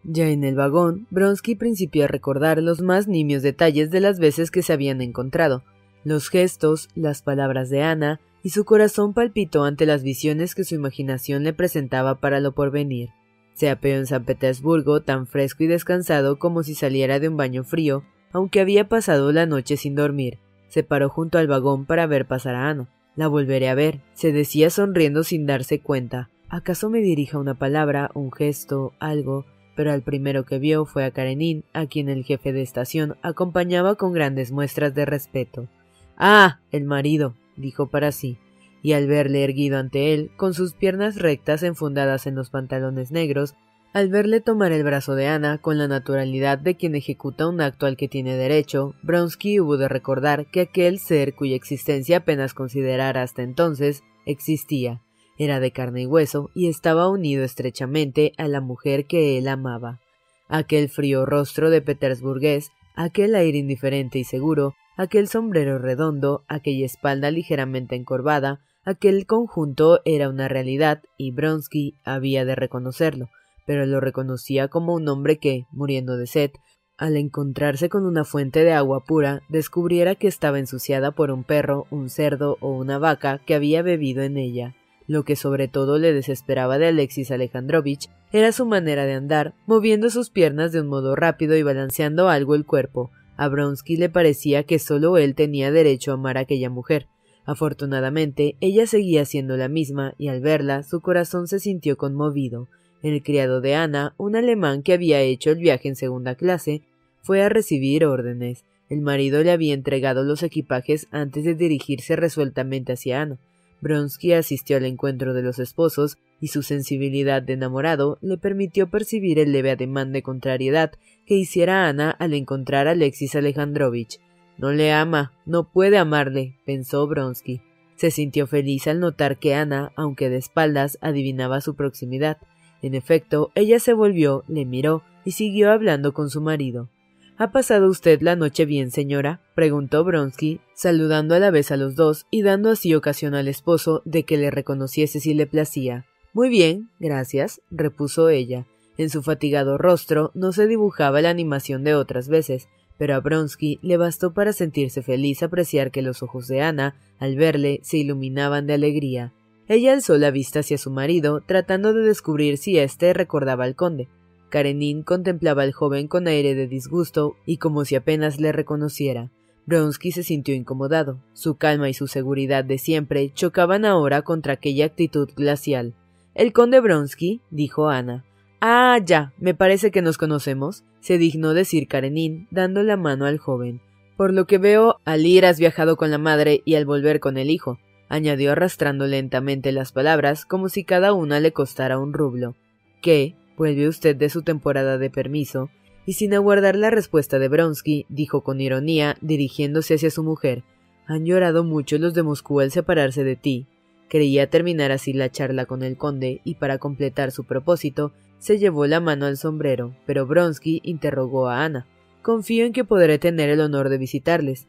Ya 0.05 0.29
en 0.29 0.45
el 0.45 0.55
vagón, 0.55 1.07
Bronsky 1.11 1.55
principió 1.55 2.05
a 2.05 2.09
recordar 2.09 2.63
los 2.63 2.81
más 2.81 3.09
nimios 3.09 3.43
detalles 3.43 3.91
de 3.91 4.01
las 4.01 4.19
veces 4.19 4.51
que 4.51 4.63
se 4.63 4.73
habían 4.73 5.01
encontrado, 5.01 5.65
los 6.05 6.29
gestos, 6.29 6.91
las 6.95 7.23
palabras 7.23 7.71
de 7.71 7.83
Ana, 7.83 8.21
y 8.43 8.51
su 8.51 8.67
corazón 8.67 9.15
palpitó 9.15 9.65
ante 9.65 9.87
las 9.87 10.03
visiones 10.03 10.55
que 10.55 10.65
su 10.65 10.75
imaginación 10.75 11.45
le 11.45 11.55
presentaba 11.55 12.17
para 12.17 12.41
lo 12.41 12.53
porvenir. 12.53 13.09
Se 13.55 13.71
apeó 13.71 13.97
en 13.97 14.07
San 14.07 14.25
Petersburgo 14.25 15.01
tan 15.01 15.27
fresco 15.27 15.65
y 15.65 15.67
descansado 15.67 16.39
como 16.39 16.63
si 16.63 16.75
saliera 16.75 17.21
de 17.21 17.29
un 17.29 17.39
baño 17.39 17.65
frío, 17.65 18.05
aunque 18.33 18.61
había 18.61 18.89
pasado 18.89 19.33
la 19.33 19.47
noche 19.47 19.79
sin 19.79 19.95
dormir. 19.95 20.41
Se 20.69 20.83
paró 20.83 21.09
junto 21.09 21.39
al 21.39 21.47
vagón 21.47 21.87
para 21.87 22.07
ver 22.07 22.27
pasar 22.27 22.55
a 22.55 22.69
Ana. 22.69 22.91
La 23.17 23.29
volveré 23.29 23.71
a 23.71 23.75
ver, 23.75 24.03
se 24.13 24.33
decía 24.33 24.69
sonriendo 24.69 25.23
sin 25.23 25.47
darse 25.47 25.81
cuenta. 25.81 26.29
¿Acaso 26.51 26.91
me 26.91 26.99
dirija 26.99 27.39
una 27.39 27.55
palabra, 27.55 28.11
un 28.13 28.31
gesto, 28.31 28.93
algo? 28.99 29.47
Pero 29.75 29.93
al 29.93 30.03
primero 30.03 30.45
que 30.45 30.59
vio 30.59 30.85
fue 30.85 31.05
a 31.05 31.11
Karenin, 31.11 31.65
a 31.73 31.87
quien 31.87 32.09
el 32.09 32.25
jefe 32.25 32.53
de 32.53 32.63
estación 32.63 33.17
acompañaba 33.23 33.97
con 33.97 34.13
grandes 34.13 34.53
muestras 34.53 34.95
de 34.95 35.05
respeto. 35.05 35.69
Ah, 36.17 36.61
el 36.71 36.85
marido, 36.85 37.35
dijo 37.57 37.89
para 37.89 38.13
sí, 38.13 38.39
y 38.83 38.93
al 38.93 39.07
verle 39.07 39.45
erguido 39.45 39.79
ante 39.79 40.15
él, 40.15 40.31
con 40.37 40.55
sus 40.55 40.75
piernas 40.75 41.17
rectas 41.17 41.63
enfundadas 41.63 42.27
en 42.27 42.35
los 42.35 42.51
pantalones 42.51 43.11
negros, 43.11 43.55
al 43.95 44.09
verle 44.09 44.41
tomar 44.41 44.73
el 44.73 44.83
brazo 44.83 45.15
de 45.15 45.29
Ana 45.29 45.59
con 45.59 45.79
la 45.79 45.87
naturalidad 45.87 46.59
de 46.59 46.75
quien 46.75 46.97
ejecuta 46.97 47.49
un 47.49 47.61
acto 47.61 47.87
al 47.87 47.97
que 47.97 48.09
tiene 48.09 48.37
derecho, 48.37 48.95
Bronsky 49.03 49.61
hubo 49.61 49.77
de 49.77 49.89
recordar 49.89 50.47
que 50.47 50.63
aquel 50.63 50.99
ser 50.99 51.35
cuya 51.35 51.55
existencia 51.55 52.19
apenas 52.19 52.55
considerara 52.55 53.23
hasta 53.23 53.43
entonces 53.43 54.03
existía, 54.27 55.01
era 55.39 55.61
de 55.61 55.71
carne 55.71 56.03
y 56.03 56.07
hueso 56.07 56.51
y 56.55 56.69
estaba 56.69 57.09
unido 57.09 57.45
estrechamente 57.45 58.33
a 58.37 58.49
la 58.49 58.61
mujer 58.61 59.07
que 59.07 59.39
él 59.39 59.49
amaba. 59.49 60.01
Aquel 60.49 60.89
frío 60.89 61.27
rostro 61.27 61.71
de 61.71 61.83
petersburgués, 61.83 62.71
aquel 62.95 63.35
aire 63.35 63.59
indiferente 63.59 64.19
y 64.19 64.25
seguro, 64.25 64.75
aquel 64.97 65.29
sombrero 65.29 65.79
redondo, 65.79 66.45
aquella 66.49 66.87
espalda 66.87 67.31
ligeramente 67.31 67.97
encorvada, 67.97 68.61
aquel 68.85 69.27
conjunto 69.27 70.01
era 70.05 70.29
una 70.29 70.49
realidad 70.49 71.03
y 71.17 71.33
Bronsky 71.33 71.95
había 72.05 72.45
de 72.45 72.55
reconocerlo, 72.55 73.29
pero 73.67 73.87
lo 73.87 74.01
reconocía 74.01 74.69
como 74.69 74.95
un 74.95 75.09
hombre 75.09 75.39
que, 75.39 75.67
muriendo 75.73 76.17
de 76.17 76.27
sed, 76.27 76.51
al 76.97 77.17
encontrarse 77.17 77.89
con 77.89 78.07
una 78.07 78.25
fuente 78.25 78.63
de 78.63 78.73
agua 78.73 79.01
pura, 79.05 79.43
descubriera 79.49 80.15
que 80.15 80.29
estaba 80.29 80.61
ensuciada 80.61 81.11
por 81.11 81.33
un 81.33 81.43
perro, 81.43 81.87
un 81.91 82.09
cerdo 82.09 82.57
o 82.61 82.71
una 82.71 82.99
vaca 82.99 83.39
que 83.39 83.55
había 83.55 83.83
bebido 83.83 84.23
en 84.23 84.37
ella. 84.37 84.77
Lo 85.07 85.25
que 85.25 85.37
sobre 85.37 85.69
todo 85.69 85.99
le 85.99 86.13
desesperaba 86.13 86.79
de 86.79 86.87
Alexis 86.87 87.31
Alejandrovich 87.31 88.09
era 88.33 88.53
su 88.53 88.65
manera 88.65 89.05
de 89.05 89.13
andar, 89.13 89.55
moviendo 89.67 90.11
sus 90.11 90.31
piernas 90.31 90.73
de 90.73 90.81
un 90.81 90.87
modo 90.87 91.15
rápido 91.15 91.57
y 91.57 91.63
balanceando 91.63 92.29
algo 92.29 92.55
el 92.55 92.65
cuerpo, 92.65 93.11
a 93.37 93.49
Bronsky 93.49 93.97
le 93.97 94.09
parecía 94.09 94.63
que 94.63 94.79
solo 94.79 95.19
él 95.19 95.35
tenía 95.35 95.73
derecho 95.73 96.13
a 96.13 96.15
amar 96.15 96.39
a 96.39 96.43
aquella 96.43 96.71
mujer. 96.71 97.09
Afortunadamente, 97.45 98.57
ella 98.61 98.87
seguía 98.87 99.25
siendo 99.25 99.57
la 99.57 99.69
misma, 99.69 100.15
y 100.17 100.29
al 100.29 100.41
verla, 100.41 100.83
su 100.83 101.01
corazón 101.01 101.47
se 101.49 101.61
sintió 101.61 101.97
conmovido. 101.97 102.69
El 103.03 103.23
criado 103.23 103.61
de 103.61 103.75
Ana, 103.75 104.15
un 104.17 104.37
alemán 104.37 104.83
que 104.83 104.95
había 104.95 105.21
hecho 105.21 105.51
el 105.51 105.59
viaje 105.59 105.89
en 105.89 105.97
segunda 105.97 106.37
clase, 106.37 106.83
fue 107.23 107.43
a 107.43 107.49
recibir 107.49 108.07
órdenes. 108.07 108.65
El 108.89 109.01
marido 109.01 109.43
le 109.43 109.51
había 109.51 109.75
entregado 109.75 110.25
los 110.25 110.43
equipajes 110.43 111.09
antes 111.11 111.45
de 111.45 111.55
dirigirse 111.55 112.17
resueltamente 112.17 112.95
hacia 112.95 113.21
Ana. 113.21 113.39
Bronsky 113.85 114.33
asistió 114.33 114.79
al 114.79 114.87
encuentro 114.87 115.35
de 115.35 115.43
los 115.43 115.59
esposos 115.59 116.17
y 116.41 116.49
su 116.49 116.63
sensibilidad 116.63 117.43
de 117.43 117.53
enamorado 117.53 118.19
le 118.23 118.39
permitió 118.39 118.89
percibir 118.89 119.39
el 119.39 119.53
leve 119.53 119.71
ademán 119.71 120.11
de 120.11 120.23
contrariedad 120.23 120.93
que 121.27 121.35
hiciera 121.37 121.87
Ana 121.87 122.11
al 122.11 122.33
encontrar 122.33 122.89
a 122.89 122.93
Alexis 122.93 123.37
Alejandrovich. 123.37 124.21
No 124.57 124.73
le 124.73 124.91
ama, 124.91 125.35
no 125.45 125.71
puede 125.71 125.99
amarle, 125.99 126.57
pensó 126.65 127.07
Bronsky. 127.07 127.61
Se 127.97 128.11
sintió 128.11 128.47
feliz 128.47 128.87
al 128.87 129.01
notar 129.01 129.39
que 129.39 129.55
Ana, 129.55 129.93
aunque 129.97 130.31
de 130.31 130.39
espaldas, 130.39 130.99
adivinaba 131.03 131.61
su 131.61 131.77
proximidad. 131.77 132.39
En 132.81 132.95
efecto, 132.95 133.53
ella 133.55 133.79
se 133.81 133.93
volvió, 133.93 134.45
le 134.49 134.65
miró 134.65 135.03
y 135.27 135.33
siguió 135.33 135.71
hablando 135.71 136.15
con 136.15 136.31
su 136.31 136.41
marido. 136.41 136.89
¿Ha 137.37 137.51
pasado 137.51 137.89
usted 137.89 138.23
la 138.23 138.37
noche 138.37 138.65
bien, 138.65 138.93
señora? 138.93 139.41
preguntó 139.57 140.05
Bronsky, 140.05 140.61
saludando 140.73 141.35
a 141.35 141.41
la 141.41 141.51
vez 141.51 141.73
a 141.73 141.77
los 141.77 141.97
dos 141.97 142.27
y 142.31 142.43
dando 142.43 142.71
así 142.71 142.95
ocasión 142.95 143.35
al 143.35 143.49
esposo 143.49 144.03
de 144.05 144.23
que 144.23 144.37
le 144.37 144.53
reconociese 144.53 145.19
si 145.19 145.35
le 145.35 145.49
placía. 145.49 146.07
Muy 146.33 146.49
bien, 146.49 146.91
gracias, 147.01 147.61
repuso 147.73 148.29
ella. 148.29 148.67
En 148.99 149.11
su 149.11 149.21
fatigado 149.23 149.79
rostro 149.79 150.31
no 150.35 150.53
se 150.53 150.69
dibujaba 150.69 151.21
la 151.23 151.31
animación 151.31 151.83
de 151.83 151.97
otras 151.97 152.29
veces, 152.29 152.69
pero 152.99 153.17
a 153.17 153.21
Bronsky 153.21 153.81
le 153.83 153.97
bastó 153.97 154.33
para 154.33 154.53
sentirse 154.53 155.03
feliz 155.03 155.43
apreciar 155.43 155.91
que 155.91 156.03
los 156.03 156.23
ojos 156.23 156.47
de 156.47 156.61
Ana, 156.63 156.95
al 157.19 157.35
verle, 157.35 157.81
se 157.83 157.97
iluminaban 157.97 158.69
de 158.69 158.75
alegría. 158.75 159.33
Ella 159.67 159.93
alzó 159.93 160.19
la 160.19 160.31
vista 160.31 160.61
hacia 160.61 160.79
su 160.79 160.93
marido, 160.93 161.41
tratando 161.45 161.95
de 161.95 162.03
descubrir 162.03 162.59
si 162.59 162.79
éste 162.79 163.13
recordaba 163.13 163.65
al 163.65 163.75
conde. 163.75 164.09
Karenin 164.55 165.03
contemplaba 165.03 165.65
al 165.65 165.73
joven 165.73 166.07
con 166.07 166.29
aire 166.29 166.55
de 166.55 166.69
disgusto 166.69 167.35
y 167.45 167.57
como 167.57 167.85
si 167.85 167.97
apenas 167.97 168.39
le 168.39 168.53
reconociera. 168.53 169.33
Bronsky 169.67 170.13
se 170.13 170.23
sintió 170.23 170.55
incomodado. 170.55 171.19
Su 171.33 171.57
calma 171.57 171.89
y 171.89 171.93
su 171.93 172.07
seguridad 172.07 172.65
de 172.65 172.79
siempre 172.79 173.33
chocaban 173.35 173.85
ahora 173.85 174.23
contra 174.23 174.53
aquella 174.53 174.87
actitud 174.87 175.29
glacial. 175.35 175.97
El 176.37 176.53
conde 176.53 176.79
Bronsky, 176.79 177.41
dijo 177.51 177.89
Ana. 177.89 178.25
Ah, 178.61 179.01
ya, 179.05 179.33
me 179.39 179.55
parece 179.55 179.91
que 179.91 180.03
nos 180.03 180.19
conocemos, 180.19 180.85
se 181.01 181.19
dignó 181.19 181.53
decir 181.53 181.89
Karenin, 181.89 182.47
dando 182.53 182.85
la 182.85 182.97
mano 182.97 183.27
al 183.27 183.39
joven. 183.39 183.81
Por 184.17 184.33
lo 184.33 184.47
que 184.47 184.59
veo, 184.59 185.01
al 185.05 185.27
ir 185.27 185.47
has 185.47 185.59
viajado 185.59 185.97
con 185.97 186.13
la 186.13 186.19
madre 186.19 186.63
y 186.65 186.77
al 186.77 186.87
volver 186.87 187.19
con 187.19 187.39
el 187.39 187.51
hijo, 187.51 187.81
añadió 188.09 188.53
arrastrando 188.53 189.09
lentamente 189.09 189.73
las 189.73 189.91
palabras 189.91 190.47
como 190.47 190.69
si 190.69 190.85
cada 190.85 191.13
una 191.13 191.41
le 191.41 191.53
costara 191.53 191.99
un 191.99 192.13
rublo. 192.13 192.55
¿Qué? 193.03 193.35
Vuelve 193.57 193.89
usted 193.89 194.17
de 194.17 194.29
su 194.29 194.43
temporada 194.43 194.99
de 194.99 195.11
permiso, 195.11 195.71
y 196.07 196.15
sin 196.15 196.35
aguardar 196.35 196.77
la 196.77 196.91
respuesta 196.91 197.39
de 197.39 197.49
Bronsky, 197.49 198.07
dijo 198.09 198.43
con 198.43 198.61
ironía, 198.61 199.17
dirigiéndose 199.21 199.95
hacia 199.95 200.11
su 200.11 200.23
mujer 200.23 200.65
Han 201.07 201.25
llorado 201.25 201.65
mucho 201.65 201.99
los 201.99 202.15
de 202.15 202.23
Moscú 202.23 202.61
al 202.61 202.71
separarse 202.71 203.25
de 203.25 203.37
ti. 203.37 203.67
Creía 204.09 204.49
terminar 204.51 204.93
así 204.93 205.13
la 205.13 205.31
charla 205.31 205.67
con 205.67 205.83
el 205.83 205.97
conde, 205.97 206.41
y 206.45 206.57
para 206.57 206.79
completar 206.79 207.31
su 207.31 207.45
propósito, 207.45 208.13
se 208.39 208.59
llevó 208.59 208.87
la 208.87 209.01
mano 209.01 209.27
al 209.27 209.37
sombrero, 209.37 209.97
pero 210.07 210.27
Bronsky 210.27 210.81
interrogó 210.83 211.49
a 211.49 211.65
Ana. 211.65 211.87
Confío 212.23 212.65
en 212.65 212.73
que 212.73 212.85
podré 212.85 213.19
tener 213.19 213.51
el 213.51 213.61
honor 213.61 213.89
de 213.89 213.99
visitarles. 213.99 214.67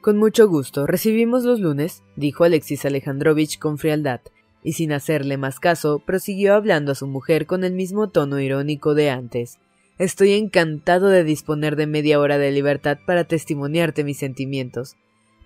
Con 0.00 0.16
mucho 0.16 0.48
gusto. 0.48 0.86
¿Recibimos 0.86 1.44
los 1.44 1.60
lunes? 1.60 2.02
dijo 2.16 2.44
Alexis 2.44 2.84
Alejandrovich 2.84 3.58
con 3.58 3.78
frialdad 3.78 4.20
y 4.68 4.74
sin 4.74 4.92
hacerle 4.92 5.38
más 5.38 5.60
caso, 5.60 5.98
prosiguió 5.98 6.52
hablando 6.52 6.92
a 6.92 6.94
su 6.94 7.06
mujer 7.06 7.46
con 7.46 7.64
el 7.64 7.72
mismo 7.72 8.10
tono 8.10 8.38
irónico 8.38 8.94
de 8.94 9.08
antes. 9.08 9.58
Estoy 9.96 10.34
encantado 10.34 11.08
de 11.08 11.24
disponer 11.24 11.74
de 11.74 11.86
media 11.86 12.20
hora 12.20 12.36
de 12.36 12.52
libertad 12.52 12.98
para 13.06 13.24
testimoniarte 13.24 14.04
mis 14.04 14.18
sentimientos. 14.18 14.96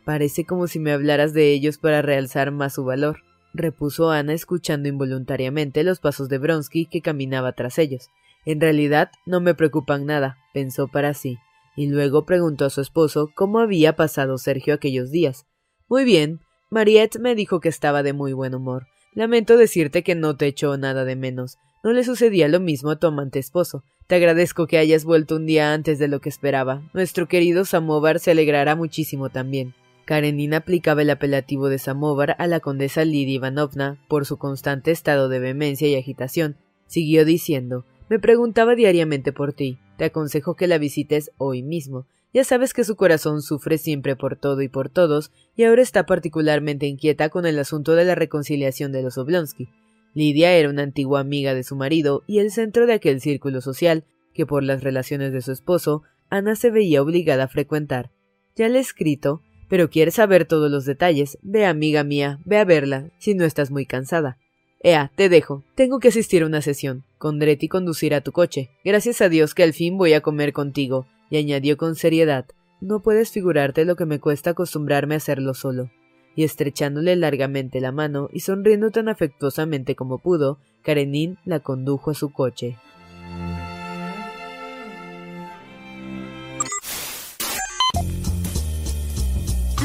Parece 0.04 0.44
como 0.44 0.66
si 0.66 0.80
me 0.80 0.90
hablaras 0.90 1.34
de 1.34 1.52
ellos 1.52 1.78
para 1.78 2.02
realzar 2.02 2.50
más 2.50 2.74
su 2.74 2.84
valor, 2.84 3.18
repuso 3.54 4.10
Ana 4.10 4.32
escuchando 4.32 4.88
involuntariamente 4.88 5.84
los 5.84 6.00
pasos 6.00 6.28
de 6.28 6.38
Bronsky 6.38 6.86
que 6.86 7.00
caminaba 7.00 7.52
tras 7.52 7.78
ellos. 7.78 8.08
En 8.44 8.60
realidad 8.60 9.12
no 9.24 9.40
me 9.40 9.54
preocupan 9.54 10.04
nada, 10.04 10.38
pensó 10.52 10.88
para 10.88 11.14
sí, 11.14 11.38
y 11.76 11.86
luego 11.86 12.26
preguntó 12.26 12.64
a 12.64 12.70
su 12.70 12.80
esposo 12.80 13.30
cómo 13.36 13.60
había 13.60 13.94
pasado 13.94 14.36
Sergio 14.38 14.74
aquellos 14.74 15.12
días. 15.12 15.46
Muy 15.88 16.02
bien. 16.02 16.40
Mariette 16.70 17.20
me 17.20 17.36
dijo 17.36 17.60
que 17.60 17.68
estaba 17.68 18.02
de 18.02 18.14
muy 18.14 18.32
buen 18.32 18.56
humor. 18.56 18.88
Lamento 19.14 19.56
decirte 19.58 20.02
que 20.02 20.14
no 20.14 20.36
te 20.36 20.46
echó 20.46 20.76
nada 20.78 21.04
de 21.04 21.16
menos. 21.16 21.58
No 21.84 21.92
le 21.92 22.02
sucedía 22.02 22.48
lo 22.48 22.60
mismo 22.60 22.90
a 22.90 22.96
tu 22.96 23.06
amante 23.06 23.38
esposo. 23.38 23.84
Te 24.06 24.14
agradezco 24.14 24.66
que 24.66 24.78
hayas 24.78 25.04
vuelto 25.04 25.36
un 25.36 25.46
día 25.46 25.74
antes 25.74 25.98
de 25.98 26.08
lo 26.08 26.20
que 26.20 26.28
esperaba. 26.28 26.82
Nuestro 26.94 27.28
querido 27.28 27.64
Samovar 27.64 28.20
se 28.20 28.30
alegrará 28.30 28.74
muchísimo 28.74 29.28
también. 29.28 29.74
Karenina 30.04 30.58
aplicaba 30.58 31.02
el 31.02 31.10
apelativo 31.10 31.68
de 31.68 31.78
Samovar 31.78 32.36
a 32.38 32.46
la 32.46 32.60
condesa 32.60 33.04
Lidia 33.04 33.34
Ivanovna 33.34 33.98
por 34.08 34.26
su 34.26 34.38
constante 34.38 34.90
estado 34.90 35.28
de 35.28 35.40
vehemencia 35.40 35.88
y 35.88 35.94
agitación. 35.94 36.56
Siguió 36.86 37.24
diciendo 37.24 37.84
Me 38.08 38.18
preguntaba 38.18 38.74
diariamente 38.74 39.32
por 39.32 39.52
ti. 39.52 39.78
Te 39.98 40.04
aconsejo 40.06 40.54
que 40.54 40.66
la 40.66 40.78
visites 40.78 41.30
hoy 41.36 41.62
mismo. 41.62 42.06
Ya 42.32 42.44
sabes 42.44 42.72
que 42.72 42.84
su 42.84 42.96
corazón 42.96 43.42
sufre 43.42 43.76
siempre 43.76 44.16
por 44.16 44.36
todo 44.36 44.62
y 44.62 44.68
por 44.68 44.88
todos, 44.88 45.30
y 45.54 45.64
ahora 45.64 45.82
está 45.82 46.06
particularmente 46.06 46.86
inquieta 46.86 47.28
con 47.28 47.44
el 47.44 47.58
asunto 47.58 47.94
de 47.94 48.04
la 48.04 48.14
reconciliación 48.14 48.90
de 48.92 49.02
los 49.02 49.18
Oblonsky. 49.18 49.68
Lidia 50.14 50.52
era 50.52 50.70
una 50.70 50.82
antigua 50.82 51.20
amiga 51.20 51.54
de 51.54 51.62
su 51.62 51.76
marido 51.76 52.22
y 52.26 52.38
el 52.38 52.50
centro 52.50 52.86
de 52.86 52.94
aquel 52.94 53.20
círculo 53.20 53.60
social 53.60 54.04
que 54.34 54.46
por 54.46 54.62
las 54.62 54.82
relaciones 54.82 55.32
de 55.32 55.42
su 55.42 55.52
esposo 55.52 56.02
Ana 56.30 56.56
se 56.56 56.70
veía 56.70 57.02
obligada 57.02 57.44
a 57.44 57.48
frecuentar. 57.48 58.10
Ya 58.56 58.68
le 58.68 58.78
he 58.78 58.80
escrito, 58.80 59.42
pero 59.68 59.90
quieres 59.90 60.14
saber 60.14 60.46
todos 60.46 60.70
los 60.70 60.86
detalles. 60.86 61.38
Ve, 61.42 61.66
amiga 61.66 62.04
mía, 62.04 62.40
ve 62.44 62.58
a 62.58 62.64
verla, 62.64 63.10
si 63.18 63.34
no 63.34 63.44
estás 63.44 63.70
muy 63.70 63.84
cansada. 63.84 64.38
Ea, 64.82 65.12
te 65.14 65.28
dejo. 65.28 65.62
Tengo 65.74 66.00
que 66.00 66.08
asistir 66.08 66.42
a 66.42 66.46
una 66.46 66.62
sesión. 66.62 67.04
Condretti 67.18 67.68
conducirá 67.68 68.20
tu 68.22 68.32
coche. 68.32 68.70
Gracias 68.84 69.20
a 69.20 69.28
Dios 69.28 69.54
que 69.54 69.62
al 69.62 69.74
fin 69.74 69.96
voy 69.96 70.14
a 70.14 70.22
comer 70.22 70.52
contigo. 70.52 71.06
Y 71.32 71.38
añadió 71.38 71.78
con 71.78 71.94
seriedad 71.94 72.44
No 72.82 73.00
puedes 73.00 73.30
figurarte 73.30 73.86
lo 73.86 73.96
que 73.96 74.04
me 74.04 74.20
cuesta 74.20 74.50
acostumbrarme 74.50 75.14
a 75.14 75.16
hacerlo 75.16 75.54
solo. 75.54 75.90
Y 76.36 76.44
estrechándole 76.44 77.16
largamente 77.16 77.80
la 77.80 77.90
mano 77.90 78.28
y 78.34 78.40
sonriendo 78.40 78.90
tan 78.90 79.08
afectuosamente 79.08 79.96
como 79.96 80.18
pudo, 80.18 80.58
Karenin 80.82 81.38
la 81.46 81.60
condujo 81.60 82.10
a 82.10 82.14
su 82.14 82.34
coche. 82.34 82.76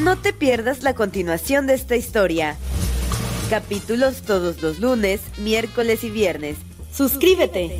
No 0.03 0.17
te 0.17 0.33
pierdas 0.33 0.83
la 0.83 0.95
continuación 0.95 1.65
de 1.65 1.75
esta 1.75 1.95
historia. 1.95 2.57
Capítulos 3.49 4.23
todos 4.23 4.61
los 4.61 4.79
lunes, 4.79 5.21
miércoles 5.39 6.03
y 6.03 6.09
viernes. 6.09 6.57
Suscríbete. 6.91 7.79